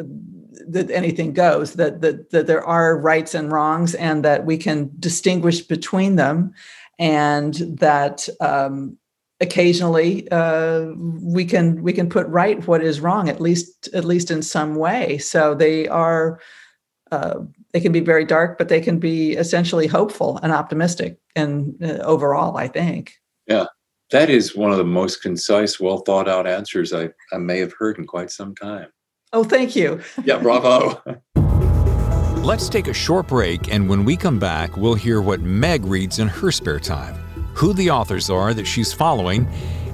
[0.68, 1.74] that anything goes.
[1.74, 6.54] That that that there are rights and wrongs, and that we can distinguish between them
[7.00, 8.98] and that um,
[9.44, 10.86] occasionally uh,
[11.22, 14.76] we can we can put right what is wrong at least at least in some
[14.76, 16.40] way so they are
[17.12, 17.36] uh,
[17.74, 22.00] they can be very dark but they can be essentially hopeful and optimistic and uh,
[22.04, 23.14] overall i think
[23.46, 23.66] yeah
[24.12, 27.74] that is one of the most concise, well thought out answers I, I may have
[27.78, 28.88] heard in quite some time.
[29.34, 31.02] oh thank you Yeah, bravo.
[32.44, 36.20] Let's take a short break, and when we come back, we'll hear what Meg reads
[36.20, 37.16] in her spare time,
[37.54, 39.48] who the authors are that she's following,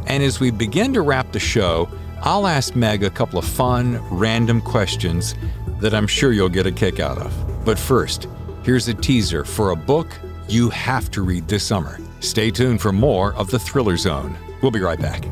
[0.07, 1.89] and as we begin to wrap the show,
[2.21, 5.35] I'll ask Meg a couple of fun, random questions
[5.79, 7.33] that I'm sure you'll get a kick out of.
[7.65, 8.27] But first,
[8.63, 10.07] here's a teaser for a book
[10.47, 11.99] you have to read this summer.
[12.19, 14.37] Stay tuned for more of The Thriller Zone.
[14.61, 15.25] We'll be right back.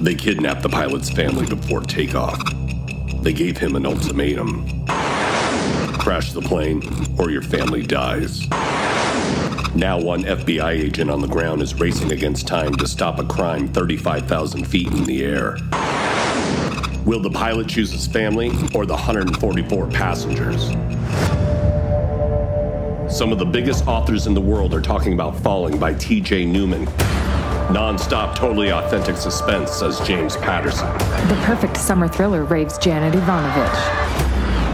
[0.00, 2.42] They kidnapped the pilot's family before takeoff.
[3.22, 4.84] They gave him an ultimatum
[6.04, 6.82] crash the plane,
[7.18, 8.46] or your family dies.
[9.76, 13.66] Now, one FBI agent on the ground is racing against time to stop a crime
[13.66, 15.56] 35,000 feet in the air.
[17.04, 20.68] Will the pilot choose his family or the 144 passengers?
[23.12, 26.44] Some of the biggest authors in the world are talking about Falling by T.J.
[26.46, 26.84] Newman.
[27.72, 30.86] Non-stop, totally authentic suspense, says James Patterson.
[31.28, 34.23] The perfect summer thriller, raves Janet Evanovich.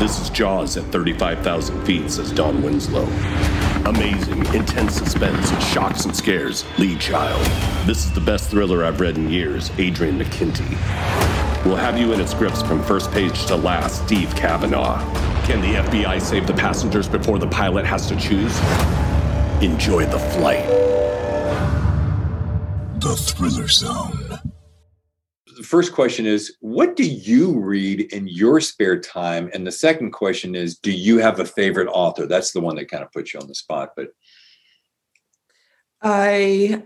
[0.01, 3.05] This is Jaws at 35,000 feet, says Don Winslow.
[3.85, 6.65] Amazing, intense suspense, shocks and scares.
[6.79, 7.45] Lee Child.
[7.87, 10.71] This is the best thriller I've read in years, Adrian McKinty.
[11.67, 15.01] We'll have you in its grips from first page to last, Steve Cavanagh.
[15.45, 18.59] Can the FBI save the passengers before the pilot has to choose?
[19.63, 20.67] Enjoy the flight.
[23.01, 24.30] The Thriller Zone.
[25.61, 30.11] The first question is what do you read in your spare time and the second
[30.11, 33.35] question is do you have a favorite author that's the one that kind of puts
[33.35, 34.09] you on the spot but
[36.01, 36.83] I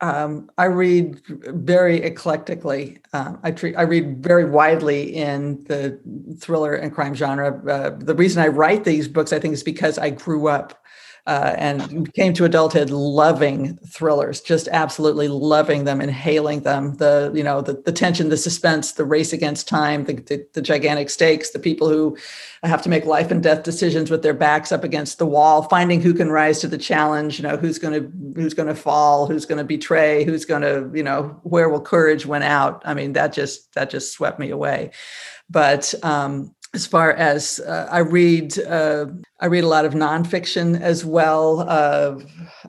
[0.00, 2.98] um, I read very eclectically.
[3.12, 5.98] Um, I treat I read very widely in the
[6.38, 7.60] thriller and crime genre.
[7.66, 10.80] Uh, the reason I write these books, I think, is because I grew up
[11.28, 16.94] uh, and came to adulthood loving thrillers, just absolutely loving them, inhaling them.
[16.94, 20.62] The you know the, the tension, the suspense, the race against time, the, the, the
[20.62, 22.16] gigantic stakes, the people who
[22.62, 26.00] have to make life and death decisions with their backs up against the wall, finding
[26.00, 27.38] who can rise to the challenge.
[27.38, 30.62] You know who's going to who's going to fall, who's going to betray, who's going
[30.62, 32.80] to you know where will courage win out.
[32.86, 34.92] I mean that just that just swept me away.
[35.50, 39.06] But um, as far as uh, I read, uh,
[39.40, 41.68] I read a lot of nonfiction as well.
[41.68, 42.20] Uh,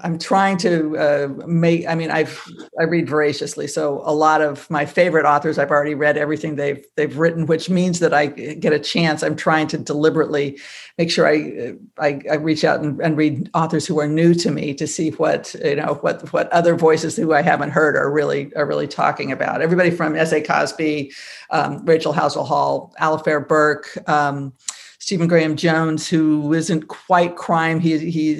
[0.01, 1.87] I'm trying to uh, make.
[1.87, 2.43] I mean, I've
[2.79, 6.83] I read voraciously, so a lot of my favorite authors I've already read everything they've
[6.95, 9.21] they've written, which means that I get a chance.
[9.21, 10.59] I'm trying to deliberately
[10.97, 14.49] make sure I I, I reach out and, and, read authors who are new to
[14.49, 18.11] me to see what you know what what other voices who I haven't heard are
[18.11, 19.61] really are really talking about.
[19.61, 20.41] Everybody from S.A.
[20.41, 21.11] Cosby,
[21.51, 23.97] um, Rachel Howzell Hall, Alafair Burke.
[24.09, 24.53] Um,
[24.99, 27.79] Stephen Graham Jones, who isn't quite crime.
[27.79, 28.35] He he,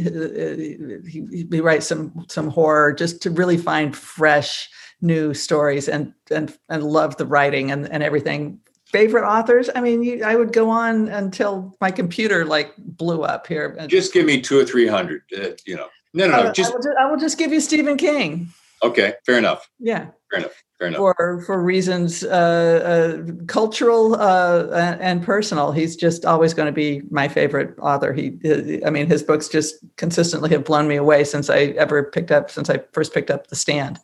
[1.08, 4.70] he he writes some some horror just to really find fresh
[5.02, 8.60] new stories and and and love the writing and and everything.
[8.86, 9.70] Favorite authors?
[9.74, 13.76] I mean, you, I would go on until my computer like blew up here.
[13.88, 15.22] Just give me two or three hundred.
[15.36, 16.50] Uh, you know, no, no, no.
[16.50, 18.50] I, just I will, just I will just give you Stephen King.
[18.84, 19.70] Okay, fair enough.
[19.80, 24.68] Yeah, fair enough for for reasons uh, uh, cultural uh,
[25.02, 25.72] and personal.
[25.72, 28.14] He's just always going to be my favorite author.
[28.14, 32.32] He, I mean, his books just consistently have blown me away since I ever picked
[32.32, 34.00] up since I first picked up The Stand.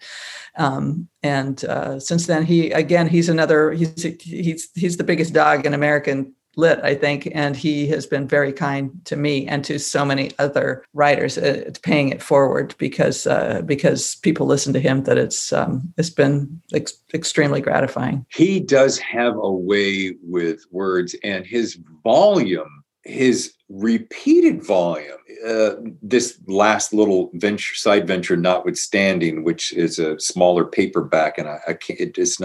[0.58, 5.66] Um, and uh, since then, he again he's another he's he's he's the biggest dog
[5.66, 9.80] in American lit, I think, and he has been very kind to me and to
[9.80, 15.04] so many other writers, uh, paying it forward because uh, because people listen to him.
[15.04, 18.26] That it's um, it's been ex- extremely gratifying.
[18.30, 25.18] He does have a way with words, and his volume, his repeated volume.
[25.46, 31.60] Uh, this last little venture, side venture, notwithstanding, which is a smaller paperback, and I,
[31.68, 32.00] I can't.
[32.00, 32.40] It is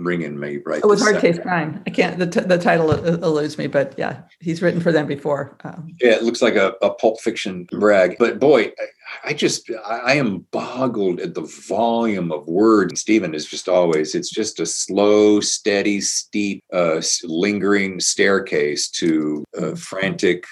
[0.00, 0.78] not ringing me right.
[0.78, 1.82] It was Hard Case Crime.
[1.86, 2.18] I can't.
[2.18, 5.56] The, t- the title eludes me, but yeah, he's written for them before.
[5.64, 8.16] Um, yeah, it looks like a, a Pulp Fiction brag.
[8.18, 13.00] But boy, I, I just I am boggled at the volume of words.
[13.00, 14.14] Stephen is just always.
[14.14, 20.44] It's just a slow, steady, steep, uh, lingering staircase to uh, frantic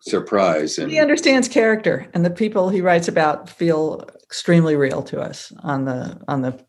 [0.00, 5.20] surprise and he understands character and the people he writes about feel extremely real to
[5.20, 6.65] us on the on the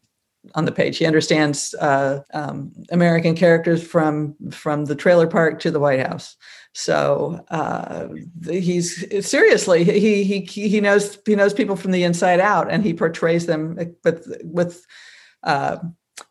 [0.55, 0.97] on the page.
[0.97, 6.35] He understands uh, um, American characters from from the trailer park to the White House.
[6.73, 8.07] So uh,
[8.49, 12.93] he's seriously he he he knows he knows people from the inside out, and he
[12.93, 14.85] portrays them with with
[15.43, 15.77] uh,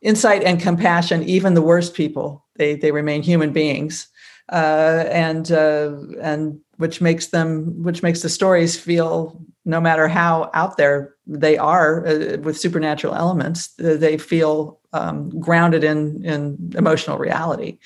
[0.03, 1.23] insight and compassion.
[1.25, 4.09] Even the worst people, they they remain human beings,
[4.53, 10.51] uh, and uh, and which makes them which makes the stories feel no matter how
[10.55, 16.73] out there they are uh, with supernatural elements uh, they feel um, grounded in in
[16.77, 17.79] emotional reality.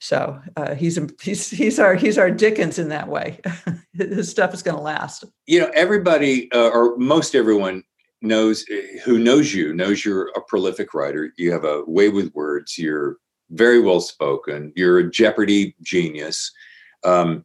[0.00, 3.40] So uh, he's he's he's our he's our dickens in that way.
[3.92, 5.24] His stuff is going to last.
[5.46, 7.84] You know everybody uh, or most everyone
[8.22, 11.32] knows uh, who knows you knows you're a prolific writer.
[11.36, 12.78] You have a way with words.
[12.78, 13.16] You're
[13.50, 14.72] very well spoken.
[14.76, 16.52] You're a jeopardy genius.
[17.04, 17.44] Um,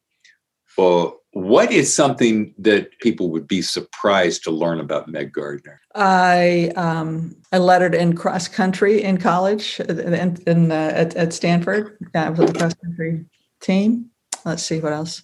[0.77, 5.79] well what is something that people would be surprised to learn about Meg Gardiner?
[5.95, 11.97] I um, I lettered in cross country in college in, in uh, at, at Stanford.
[12.13, 13.25] Yeah, I was the cross country
[13.61, 14.09] team.
[14.43, 15.23] Let's see what else.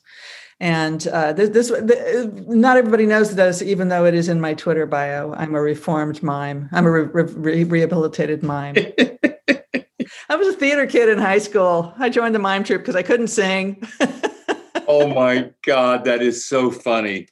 [0.59, 4.53] And uh, this, this the, not everybody knows this, even though it is in my
[4.53, 5.33] Twitter bio.
[5.33, 6.69] I'm a reformed mime.
[6.71, 8.75] I'm a re- re- rehabilitated mime.
[10.29, 11.93] I was a theater kid in high school.
[11.99, 13.85] I joined the mime troupe because I couldn't sing.
[14.87, 17.27] oh my god, that is so funny.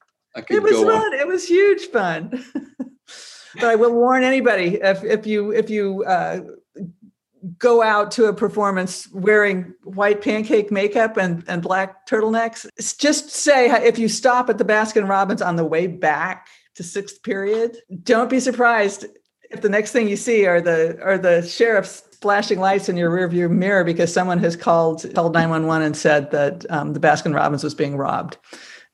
[0.50, 0.90] it was fun.
[0.90, 1.14] On.
[1.14, 2.44] It was huge fun.
[3.56, 6.42] but I will warn anybody if if you if you uh,
[7.58, 13.70] go out to a performance wearing white pancake makeup and, and black turtlenecks, just say
[13.86, 18.30] if you stop at the Baskin Robbins on the way back to sixth period, don't
[18.30, 19.06] be surprised
[19.52, 23.12] if the next thing you see are the are the sheriff's flashing lights in your
[23.12, 27.64] rearview mirror because someone has called called 911 and said that um, the Baskin Robbins
[27.64, 28.40] was being robbed.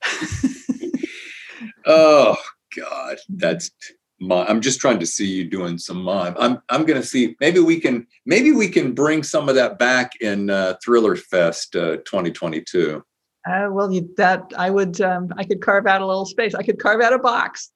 [1.86, 2.36] oh
[2.76, 3.72] God, that's
[4.20, 4.46] mime.
[4.50, 6.36] I'm just trying to see you doing some mime.
[6.38, 10.12] I'm I'm gonna see maybe we can maybe we can bring some of that back
[10.20, 13.02] in uh, Thriller Fest uh, 2022.
[13.50, 16.54] Uh, well, you, that I would, um, I could carve out a little space.
[16.54, 17.72] I could carve out a box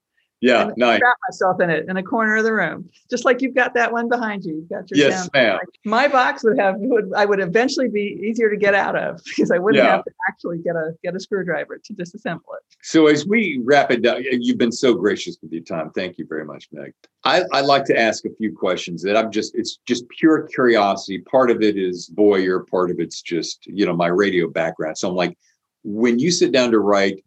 [0.45, 0.99] Yeah, nice.
[0.99, 3.91] trap myself in it in a corner of the room, just like you've got that
[3.91, 4.55] one behind you.
[4.55, 5.57] You've got your Yes, ma'am.
[5.85, 9.49] My box would have would I would eventually be easier to get out of because
[9.49, 9.91] I wouldn't Yeah.
[9.91, 12.63] have to actually get a get a screwdriver to disassemble it.
[12.83, 15.89] So as we wrap it down, you've been so gracious with your time.
[15.91, 16.93] Thank you very much, Meg.
[17.23, 21.17] I, I like to ask a few questions that I'm just, it's just pure curiosity.
[21.19, 24.95] Part of it is voyeur, part of it's just, you know, my radio background.
[24.99, 25.35] So I'm like,
[25.83, 27.23] when you sit down to write,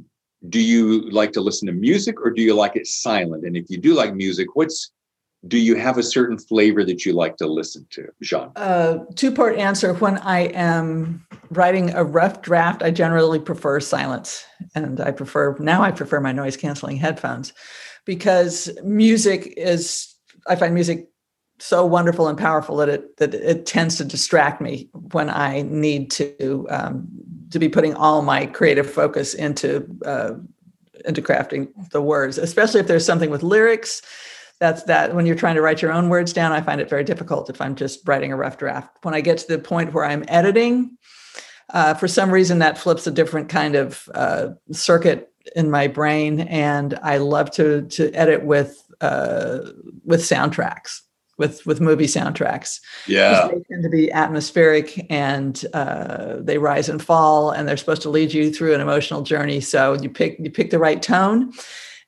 [0.49, 3.45] do you like to listen to music or do you like it silent?
[3.45, 4.93] And if you do like music, what's,
[5.47, 8.51] do you have a certain flavor that you like to listen to, Jean?
[8.57, 9.95] Uh, two part answer.
[9.95, 15.83] When I am writing a rough draft, I generally prefer silence, and I prefer now
[15.83, 17.53] I prefer my noise canceling headphones
[18.05, 20.13] because music is
[20.49, 21.09] I find music
[21.61, 26.11] so wonderful and powerful that it that it tends to distract me when I need
[26.13, 27.09] to um,
[27.51, 30.35] to be putting all my creative focus into uh,
[31.05, 34.03] into crafting the words, especially if there's something with lyrics.
[34.61, 37.05] That's that when you're trying to write your own words down, I find it very
[37.05, 38.97] difficult if I'm just writing a rough draft.
[39.03, 40.97] When I get to the point where I'm editing,
[41.71, 46.41] uh, for some reason that flips a different kind of uh, circuit in my brain,
[46.41, 49.61] and I love to to edit with uh,
[50.05, 51.03] with soundtracks,
[51.39, 52.81] with with movie soundtracks.
[53.07, 53.49] Yeah.
[53.49, 58.11] They tend to be atmospheric and uh, they rise and fall, and they're supposed to
[58.11, 59.61] lead you through an emotional journey.
[59.61, 61.53] So you pick you pick the right tone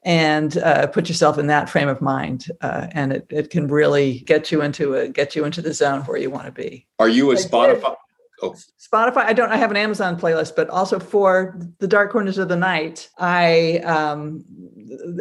[0.03, 4.21] and uh, put yourself in that frame of mind, uh, and it, it can really
[4.21, 6.87] get you into a get you into the zone where you want to be.
[6.99, 7.35] Are you a.
[7.35, 7.97] Spotify?
[8.43, 9.25] Spotify.
[9.25, 9.51] I don't.
[9.51, 13.79] I have an Amazon playlist, but also for the Dark Corners of the Night, I.
[13.79, 14.45] Um,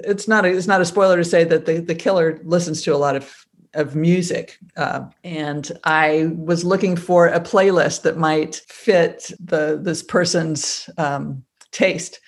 [0.05, 0.45] it's not.
[0.45, 3.17] A, it's not a spoiler to say that the the killer listens to a lot
[3.17, 9.79] of of music, uh, and I was looking for a playlist that might fit the
[9.81, 12.19] this person's um, taste.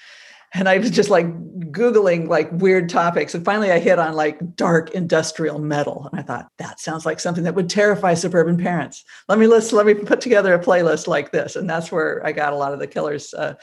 [0.54, 1.28] And I was just like
[1.72, 3.34] Googling like weird topics.
[3.34, 6.10] And finally I hit on like dark industrial metal.
[6.12, 9.74] And I thought, that sounds like something that would terrify suburban parents let me list
[9.74, 12.74] let me put together a playlist like this and that's where i got a lot
[12.74, 13.56] of the killers uh,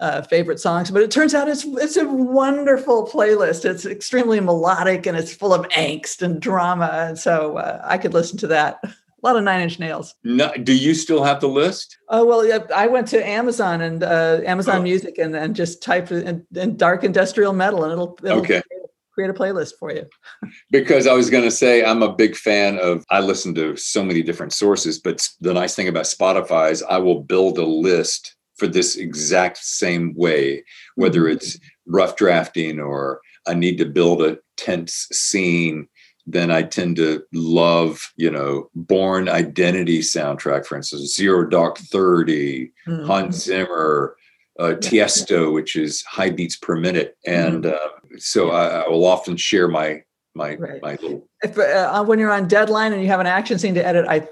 [0.00, 5.06] uh, favorite songs but it turns out it's it's a wonderful playlist it's extremely melodic
[5.06, 8.78] and it's full of angst and drama and so uh, i could listen to that
[8.84, 8.92] a
[9.22, 11.96] lot of nine inch nails No, do you still have the list?
[12.10, 14.82] oh well yeah, i went to amazon and uh, amazon Oh.
[14.82, 18.62] music and, and just typed in, in dark industrial metal and it'll, it'll Okay.
[19.14, 20.04] create a playlist for you
[20.70, 23.04] Because I was going to say I'm a big fan of.
[23.10, 26.98] I listen to so many different sources, but the nice thing about Spotify is I
[26.98, 31.32] will build a list for this exact same way, whether Mhm.
[31.32, 35.88] it's rough drafting or I need to build a tense scene.
[36.26, 42.72] Then I tend to love, you know, Bourne Identity soundtrack, for instance, Zero Dark Thirty,
[42.88, 43.06] Mhm.
[43.06, 44.16] Hans Zimmer,
[44.58, 47.78] uh, Tiesto, which is high beats per minute, and uh,
[48.16, 50.02] so I, I will often share my
[50.34, 50.82] my Right.
[50.82, 51.28] my little.
[51.42, 54.26] if uh, when you're on deadline and you have an action scene to edit, I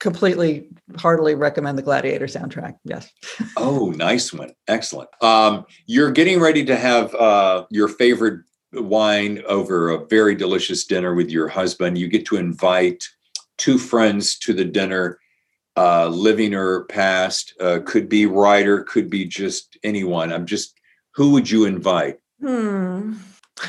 [0.00, 2.76] completely heartily recommend the Gladiator soundtrack.
[2.84, 3.10] Yes.
[3.56, 5.10] Oh, nice one, excellent.
[5.22, 8.40] Um, you're getting ready to have uh, your favorite
[8.72, 11.98] wine over a very delicious dinner with your husband.
[11.98, 13.04] You get to invite
[13.56, 15.18] two friends to the dinner.
[15.76, 20.32] Uh, living or past, uh, could be writer, could be just anyone.
[20.32, 20.74] I'm just,
[21.14, 22.18] who would you invite?
[22.40, 23.14] Hmm.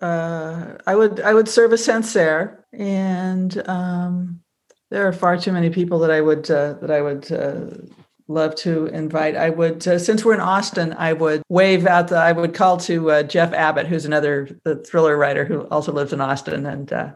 [0.00, 4.43] Uh, I would I would serve a Sancerre, and um,
[4.90, 7.66] there are far too many people that I would uh, that I would uh,
[8.28, 9.36] love to invite.
[9.36, 12.76] I would uh, since we're in Austin, I would wave out the I would call
[12.78, 16.92] to uh, Jeff Abbott, who's another the thriller writer who also lives in Austin, and
[16.92, 17.12] uh,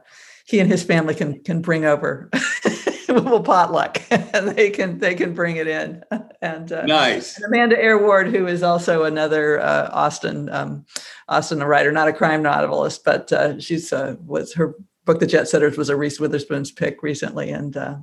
[0.47, 2.31] he and his family can can bring over.
[3.09, 6.03] we'll potluck and they can they can bring it in
[6.43, 7.37] and uh, Nice.
[7.37, 10.85] and Amanda Eyre Ward, who is also another uh, Austin um,
[11.29, 14.75] Austin writer, not a crime novelist, but uh, she's uh, was her
[15.09, 17.97] book, The Jetsetters, was a Reese Witherspoon's pick recently, and uh,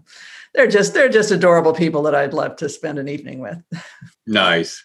[0.56, 3.62] they're just they're just adorable people that I'd love to spend an evening with.
[4.28, 4.84] Nice.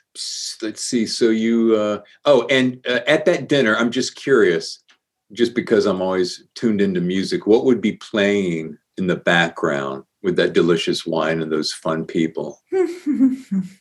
[0.61, 1.07] Let's see.
[1.07, 4.85] So you, uh, oh, and uh, at that dinner, I'm just curious,
[5.33, 10.37] just because I'm always tuned into music, what would be playing in the background with
[10.37, 12.61] that delicious wine and those fun people?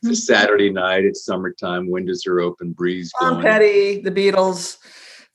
[0.01, 1.03] It's a Saturday night.
[1.03, 1.89] It's summertime.
[1.89, 2.71] Windows are open.
[2.71, 3.45] Breeze Tom blowing.
[3.45, 4.77] Petty, the Beatles,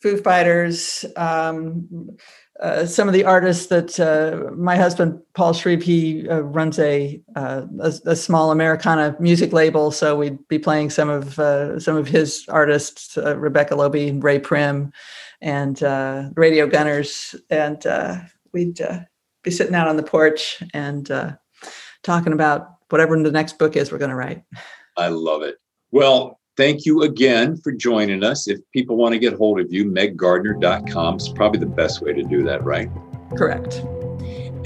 [0.01, 2.17] Foo Fighters, um,
[2.61, 7.21] uh, some of the artists that uh, my husband Paul Shreve he uh, runs a,
[7.35, 11.97] uh, a a small Americana music label, so we'd be playing some of uh, some
[11.97, 14.93] of his artists, Rebecca and Ray Prim,
[15.41, 15.83] and
[16.37, 17.85] Radio Gunners, and
[18.53, 18.81] we'd
[19.43, 21.37] be sitting out on the porch and
[22.03, 24.45] talking about whatever the next book is we're going to write.
[24.97, 25.57] I love it.
[25.91, 28.49] Well, thank you again for joining us.
[28.49, 32.23] If people want to get hold of you, meggardiner.com is probably the best way to
[32.23, 32.91] do that, right?
[33.37, 33.77] Correct.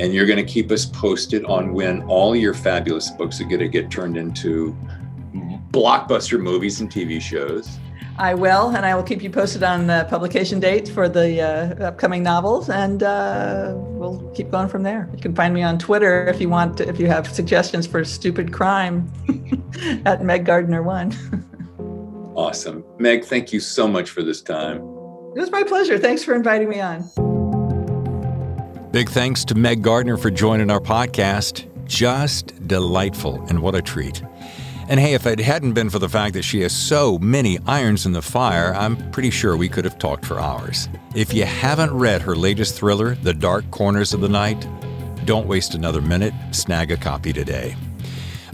[0.00, 3.60] And you're going to keep us posted on when all your fabulous books are going
[3.60, 4.76] to get turned into
[5.70, 7.78] blockbuster movies and TV shows.
[8.16, 11.86] I will, and I will keep you posted on the publication date for the uh,
[11.86, 15.08] upcoming novels, and uh, we'll keep going from there.
[15.14, 18.04] You can find me on Twitter if you want, to, if you have suggestions for
[18.04, 19.08] stupid crime
[20.04, 21.14] at Meg Gardiner One.
[22.38, 23.24] awesome, Meg.
[23.24, 24.76] Thank you so much for this time.
[25.36, 25.98] It was my pleasure.
[25.98, 27.02] Thanks for inviting me on.
[28.92, 31.66] Big thanks to Meg Gardiner for joining our podcast.
[31.84, 34.22] Just delightful, and what a treat.
[34.88, 38.06] And hey, if it hadn't been for the fact that she has so many irons
[38.06, 40.88] in the fire, I'm pretty sure we could have talked for hours.
[41.14, 44.66] If you haven't read her latest thriller, The Dark Corners of the Night,
[45.26, 46.32] don't waste another minute.
[46.52, 47.76] Snag a copy today.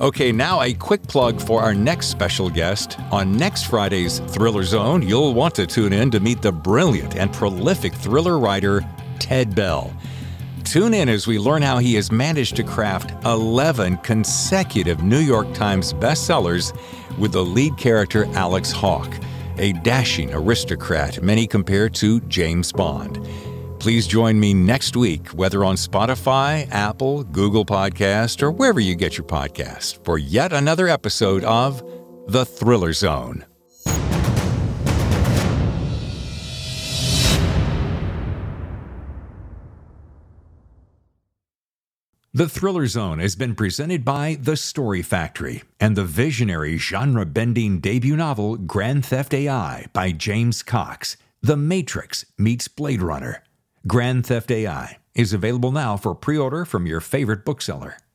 [0.04, 3.00] Okay, now a quick plug for our next special guest.
[3.10, 7.32] On next Friday's Thriller Zone, you'll want to tune in to meet the brilliant and
[7.32, 8.82] prolific thriller writer
[9.18, 9.96] Ted Bell.
[10.62, 15.50] Tune in as we learn how he has managed to craft 11 consecutive New York
[15.54, 16.78] Times bestsellers
[17.18, 19.14] with the lead character Alex Hawke,
[19.56, 23.26] a dashing aristocrat many compare to James Bond.
[23.84, 29.18] Please join me next week, whether on Spotify, Apple, Google Podcast, or wherever you get
[29.18, 31.82] your podcast, for yet another episode of
[32.26, 33.44] The Thriller Zone.
[42.32, 47.80] The Thriller Zone has been presented by The Story Factory and the visionary genre bending
[47.80, 51.18] debut novel Grand Theft AI by James Cox.
[51.42, 53.42] The Matrix meets Blade Runner.
[53.86, 57.98] Grand Theft AI is available now for pre order from your favorite bookseller.